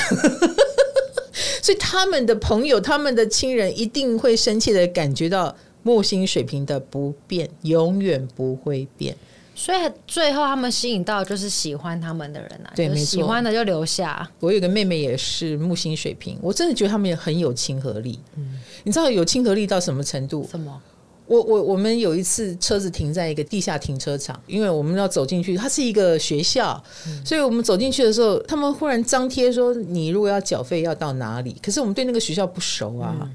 [1.60, 5.54] 所以他们的朋友、他们的亲人一定会深切的感觉到。
[5.84, 9.16] 木星水平的不变，永远不会变。
[9.54, 14.28] 所以最后他们吸引到就是喜欢他们的人啊，对，喜欢的就留下。
[14.40, 18.18] 我有个妹妹也是木星水平，我真的觉得他们也很有亲和力。
[18.36, 20.44] 嗯，你知道有亲和力到什么程度？
[20.50, 20.82] 什么？
[21.26, 33.16] 我我我们有一次车子停在一个地下停车场，因为我们要走进去，它是一个学校，嗯，所以我们走进去的时候，他们忽然张贴说：“你如果要缴费，要到哪里？”可是我们对那个学校不熟啊。
[33.22, 33.30] 嗯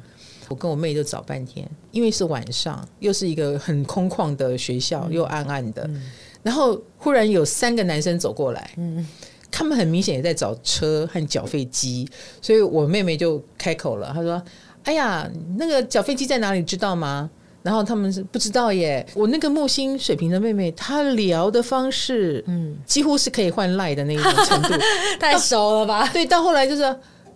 [0.50, 5.84] 我跟我妹就找半天，因为是晚上，又是一个很空旷的学校，又暗暗的。
[5.86, 6.02] 嗯、
[6.42, 9.08] 然后忽然有三个男生走过来，嗯、
[9.52, 12.10] 他们很明显也在找车和缴费机，
[12.42, 14.42] 所以我妹妹就开口了，她说
[14.86, 16.64] ：“哎呀，那个缴费机在哪里？
[16.64, 17.30] 知道吗？”
[17.62, 19.06] 然后他们是不知道耶。
[19.14, 24.74] 我那个木星水瓶的妹妹，她聊的方式，嗯，几乎是可以换赖的那一种程度，
[25.20, 26.08] 太熟了吧？
[26.12, 26.84] 对，到后来就是。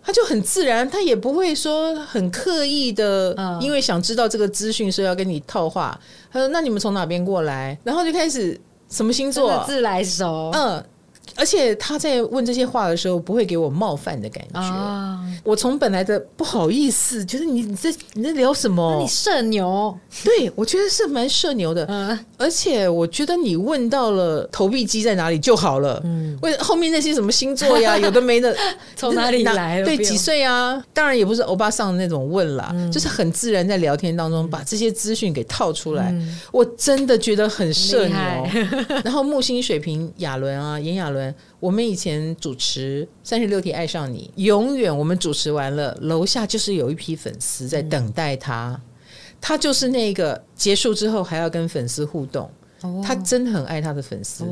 [0.04, 5.98] 他就很自然，他也不会说很刻意的，因为想知道这个资讯，所以要跟你套话。
[6.32, 10.52] 他说：“那你们从哪边过来？”然后就开始什么星座，自来熟。
[10.54, 10.84] 嗯。
[11.36, 14.60] 而且他在问这些话的时候，不会给我冒犯的感觉。
[14.60, 19.00] 哦、我从本来的不好意思，觉得你你在你在聊什么？
[19.02, 19.98] 你社牛？
[20.24, 21.86] 对，我觉得是蛮社牛的。
[21.90, 26.00] 嗯，而且我觉得你问到了投币机在哪里就好了。
[26.04, 28.56] 嗯，为后面那些什么星座呀， 有的没的，
[28.96, 29.82] 从哪里来？
[29.82, 30.84] 对，几岁啊？
[30.94, 36.12] 当然也不是欧巴桑的那种问啦，嗯、就是很自然在聊天当中把这些资讯给套出来。
[36.12, 38.16] 嗯、我真的觉得很社牛。
[39.04, 41.10] 然后木星水瓶亚伦啊，炎亚
[41.60, 48.80] 我们以前主持《三十六题爱上你》，永远我们主持完了，楼下就是有一批粉丝在等待他，
[49.40, 52.50] 他就是那个结束之后还要跟粉丝互动。
[53.04, 54.44] 他真的很爱他的粉丝，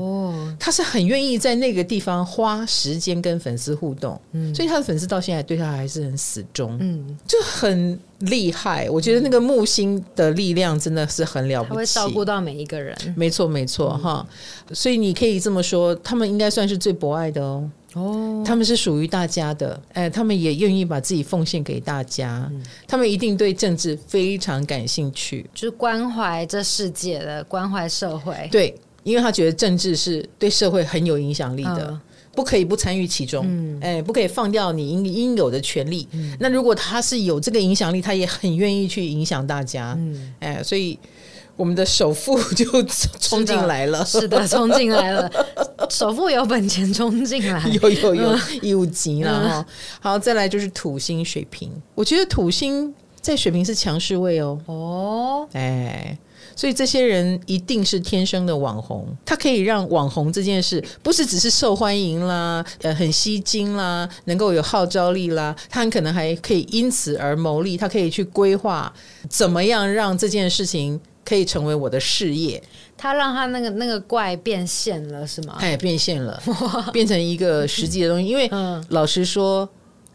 [0.60, 4.20] 他是很愿意在那个地方花时间跟粉丝互动，
[4.56, 8.90] 所以他的粉丝到现在对他还是很死忠，嗯，就很厉害。
[8.90, 14.26] 我觉得那个木星的力量真的是很了不起，他会照顾到每一个人，没错没错哈。
[14.72, 17.70] 所以你可以这么说，他们应该算是最博爱的哦。
[17.94, 28.48] 哦，他们是属于大家的，哎，他们也愿意把自己奉献给大家，嗯、他们一定对政治非常感兴趣，就是关怀这世界的，关怀社会。
[28.52, 28.74] 对，
[29.04, 32.02] 因为他觉得政治是对社会很有影响力的，嗯、
[32.34, 36.08] 不可以不参与其中，嗯、哎，不可以放掉你应应有的权利。
[36.12, 40.98] 嗯、那如果他是有这个影响力，他也很愿意去影响大家，嗯，哎，所以。
[41.62, 42.66] 我们的首富就
[43.20, 45.32] 冲进来了，是的，冲进来了。
[45.92, 49.66] 首富有本钱冲进来， 有有有义务级了哈。
[50.00, 52.92] 好，再来就是土星水瓶，我觉得土星
[53.22, 54.60] 在水瓶是强势位哦。
[54.66, 56.18] 哦，哎，
[56.56, 68.92] 所以这些人一定是天生的网红，他可以让网红这件事不是只是受欢迎啦，呃，很吸睛啦，能够有号召力啦，他很可能还可以因此而牟利，他可以去规划
[69.30, 71.00] 怎么样让这件事情
[71.32, 72.62] 可以成为我的事业。
[72.98, 75.56] 他让他那个那个怪变现了，是吗？
[75.60, 76.38] 哎，变现了，
[76.92, 78.28] 变成一个实际的东西。
[78.28, 78.52] 因为
[78.90, 79.68] 老实说。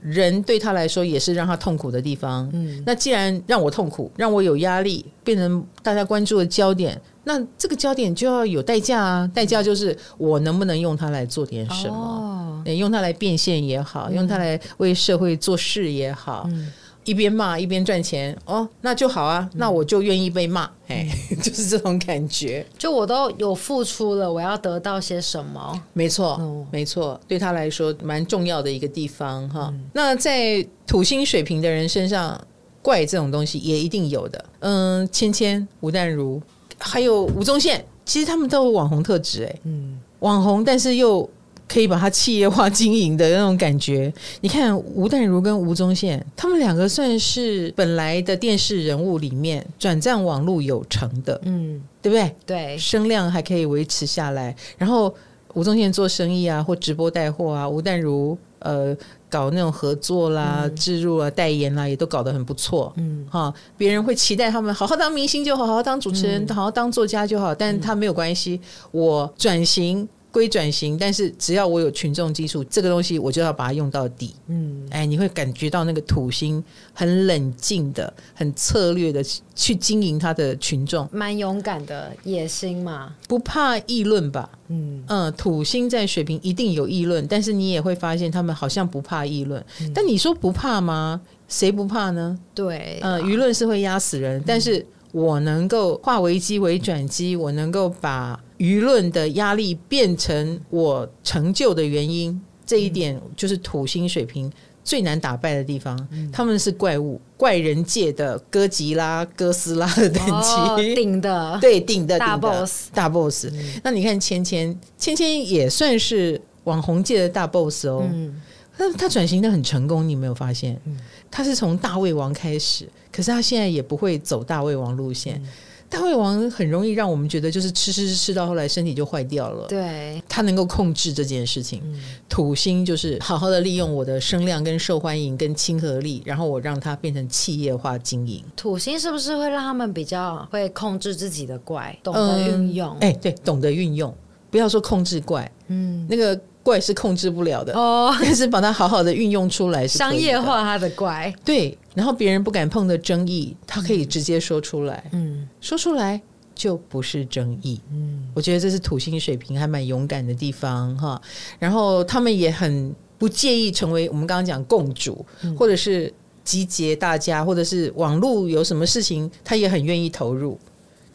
[0.02, 2.48] 人对他来说也是让他痛苦的地方。
[2.52, 9.30] 嗯，那既然让我痛苦，让我有压力，变成大家关注的焦点，那这个焦点就要有代价啊！
[9.34, 12.62] 代价就是我能不能用它来做点什么？
[12.64, 16.46] 哦，用它来变现也好，用它来为社会做事也好。
[16.52, 16.70] 嗯。
[17.06, 22.66] 一边骂一边赚钱哦，那就好啊，那我就愿意被骂，哎、嗯， 就是这种感觉。
[22.76, 25.80] 就我都有付出了，我要得到些什么？
[25.92, 29.70] 没错，嗯、没错，对他来说蛮重要的一个地方哈。
[29.72, 32.38] 嗯、那在土星水平的人身上，
[32.82, 34.44] 怪这种东西也一定有的。
[34.58, 36.42] 嗯，芊芊、吴淡如，
[36.76, 41.30] 还有吴宗宪，其实他们都有网红特质，哎，嗯，网红，但是又。
[41.68, 52.34] 可以把它企业化经营的那种感觉，你看吴淡如跟吴宗宪，他们两个算是本来的电视人物里面转战网络有成的，嗯，对不对？
[52.46, 54.54] 对，声量还可以维持下来。
[54.78, 55.12] 然后
[55.54, 58.96] 吴宗宪做生意啊，或直播带货啊，吴淡如呃
[59.28, 68.60] 搞那种合作啦、嗯、置入啊、代言啦，也都搞得很不错，嗯，哈，别人会期待他们好好当明星就好，好好当主持人，嗯、好好当作家就好，但他没有关系，
[68.92, 70.08] 我转型。
[70.36, 74.34] 归转型，但是只要我有群众基础，这个东西我就要把它用到底。
[74.48, 76.62] 嗯，哎，你会感觉到那个土星
[76.92, 79.24] 很冷静的、很策略的
[79.54, 84.50] 去经营他的群众，蛮勇敢的野心嘛，不怕议论吧？
[84.68, 89.64] 嗯嗯，土星在水平一定有议论，但是你也会发现他们好像不怕议论。
[89.80, 91.18] 嗯，但你说不怕吗？
[91.48, 92.38] 谁不怕呢？
[92.54, 94.84] 对，嗯，舆论是会压死人，但是
[95.16, 98.38] 我能够化危机为转机，我能够把。
[98.58, 104.50] 舆论的压力变成我成就的原因，这一点就是土星水平
[104.82, 105.94] 最难打败的地方。
[106.10, 113.46] 嗯、他们是怪物，怪人界的哥吉拉、哥斯拉的等级，哦、顶的，对，顶的大 boss，大 boss。
[113.52, 118.08] 嗯、那你看芊芊，芊芊也算是网红界的大 boss 哦。
[118.10, 118.40] 嗯，
[118.76, 120.80] 他他转型的很成功，你有没有发现？
[120.84, 120.96] 嗯、
[121.30, 125.40] 他是从大胃王开始，可是他现在也不会走大胃王路线。
[125.42, 125.48] 嗯
[125.88, 129.68] 大胃王很容易让我们觉得，就是吃吃吃吃到后来身体就坏掉了。
[129.68, 131.80] 对，他能够控制这件事情。
[131.84, 138.42] 嗯、土星就是好好的利用我的声量跟受欢迎跟亲和力，然后我让它变成企业化经营。
[138.56, 142.90] 土星是不是会让他们比较会控制自己的怪，懂得运用？
[142.94, 144.12] 哎、嗯欸，对，懂得运用。
[144.50, 146.38] 不要说控制怪，嗯，那个。
[146.66, 156.20] 怪是控制不了的哦， 但是把它好好的运用出来是，商业化它的怪，对，然后别人不敢碰的争议， 他可以直接说出来，嗯，说出来
[156.56, 161.22] 就不是争议，嗯，我觉得这是土星水平还蛮勇敢的地方哈，
[161.60, 165.24] 然后他们也很不介意成为我们刚刚讲共主，
[165.56, 166.12] 或者是
[166.42, 170.58] 集结大家，或者是网络有什么事情，他也很愿意投入。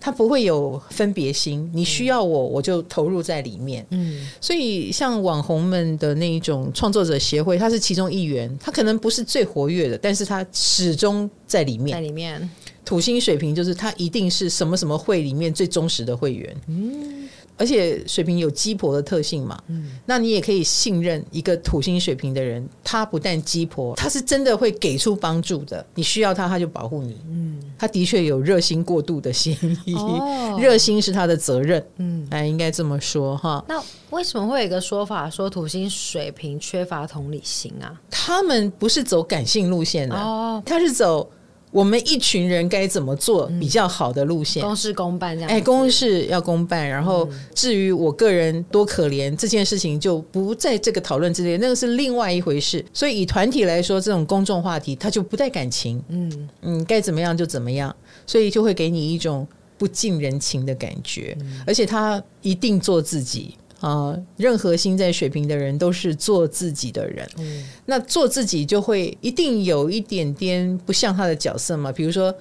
[0.02, 3.86] 他不会有分别心，你需要我，我就投入在里面。
[3.92, 11.96] 嗯，所以像网红们的那一种创作者协会，他是其中一员，他可能不是最活跃的，但是他始终在里面。
[11.96, 12.50] 在里面，
[12.84, 16.58] 土星水平就是他一定是什么什么会里面最忠实的会员。
[16.68, 17.30] 嗯。
[17.62, 25.86] 而且水瓶有鸡婆的特性嘛，嗯，那你也可以信任一个土星水瓶的人，他不但鸡婆，他是真的会给出帮助的。
[25.94, 27.22] 你需要他，他就保护你。
[27.30, 29.56] 嗯，他的确有热心过度的嫌
[29.86, 31.86] 疑，哦、 热心是他的责任。
[31.98, 33.64] 嗯，哎，应该这么说哈。
[33.68, 37.94] 那为什么会有一个说法说土星水瓶缺乏同理心啊？
[38.10, 41.30] 他们不是走感性路线的哦，他是走。
[41.72, 44.62] 我们一群人该怎么做比较好的路线？
[44.62, 45.50] 公事公办这样。
[45.50, 46.88] 哎，公事要公办。
[46.88, 52.84] 然后至于我个人多可怜，这件事情就不在这个讨论之列，那个是另外一回事。
[52.94, 56.04] 所以以团体来说，这种公众话题，它就不带感情。
[56.10, 57.96] 嗯嗯，该怎么样就怎么样，
[58.28, 59.48] 所以就会给你一种
[59.78, 61.38] 不近人情的感觉。
[61.66, 63.56] 而且他一定做自己。
[63.82, 67.30] 啊，任何心在水平的人都是做自己的人。
[67.38, 72.34] 嗯，那做自己就会一定有一点点不像他的角色嘛，比如说。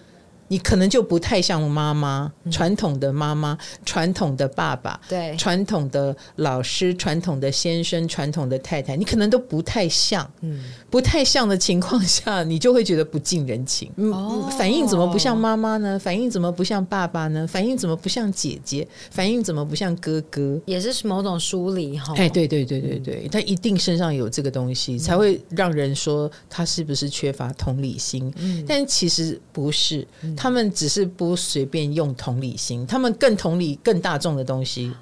[0.53, 15.97] 你可能就不太像妈妈，传统的妈妈，传统的爸爸，对，传统的老师，传统的先生，传统的太太，你可能都不太像，嗯，不太像的情况下，你就会觉得不近人情，嗯，哦，反应怎么不像妈妈呢？
[15.99, 17.47] 反应怎么不像爸爸呢？
[17.47, 18.87] 反应怎么不像姐姐？
[19.11, 20.61] 反应怎么不像哥哥？
[20.67, 22.13] 也是某种疏离哈。
[22.17, 28.33] 哎，对对对对对，他一定身上有这个东西，才会让人说他是不是缺乏同理心？
[28.39, 30.07] 嗯，但其实不是。
[30.37, 34.93] 他们只是不随便用同理心，他们更同理更大众的东西。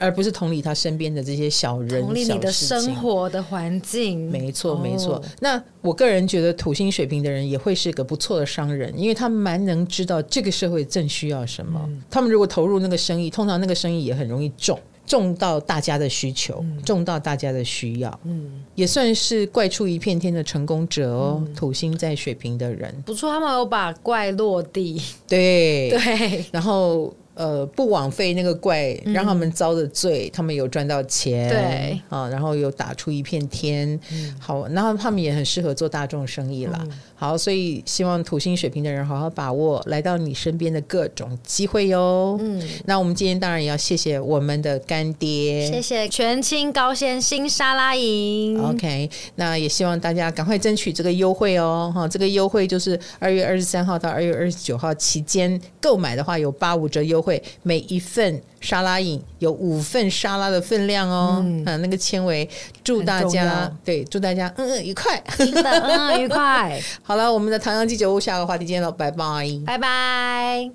[0.00, 4.30] 而不是同理他身边的这些小人，同理你的生活的环境。
[4.30, 5.16] 没错，没错。
[5.16, 11.78] 哦、那我个人觉得土星水平的人也会是个不错的商人，因为他们蛮能知道这个社会正需要什么。
[11.86, 18.20] 嗯、他们如果投入那个生意，通常那个生意也很容易中，中到大家的需求，嗯、中到大家的需要。
[18.24, 21.44] 嗯，也算是怪出一片天的成功者哦。
[21.46, 25.00] 嗯、土星在水瓶的人不错，他们有把怪落地。
[25.28, 27.14] 对 对，然后。
[27.34, 36.78] 呃，不枉费那个怪让他们遭的罪，嗯、他们有赚到钱，对啊，然后有打出一片天，嗯、好，然后他们也很适合做大众生意啦。
[36.82, 42.36] 嗯、好，所以希望土星水平的人好好把握来到你身边的各种机会哟。
[42.42, 48.62] 嗯，那我们今天当然也要谢谢我们的干爹，谢谢全清高纤新沙拉营。
[48.62, 51.90] OK，那也希望大家赶快争取这个优惠哦。
[51.94, 57.42] 哈，这个优惠就是二月二十三号到二月二十九号期间购买的话有八五折优惠。
[57.62, 62.48] 每一份沙拉饮有五份沙拉的分量哦，嗯，啊、那个纤维，
[62.84, 66.80] 祝大家对，祝大家嗯嗯愉快，嗯嗯愉快。
[67.02, 70.70] 好了，我们的唐扬鸡酒屋下个话题见了，拜拜，拜拜。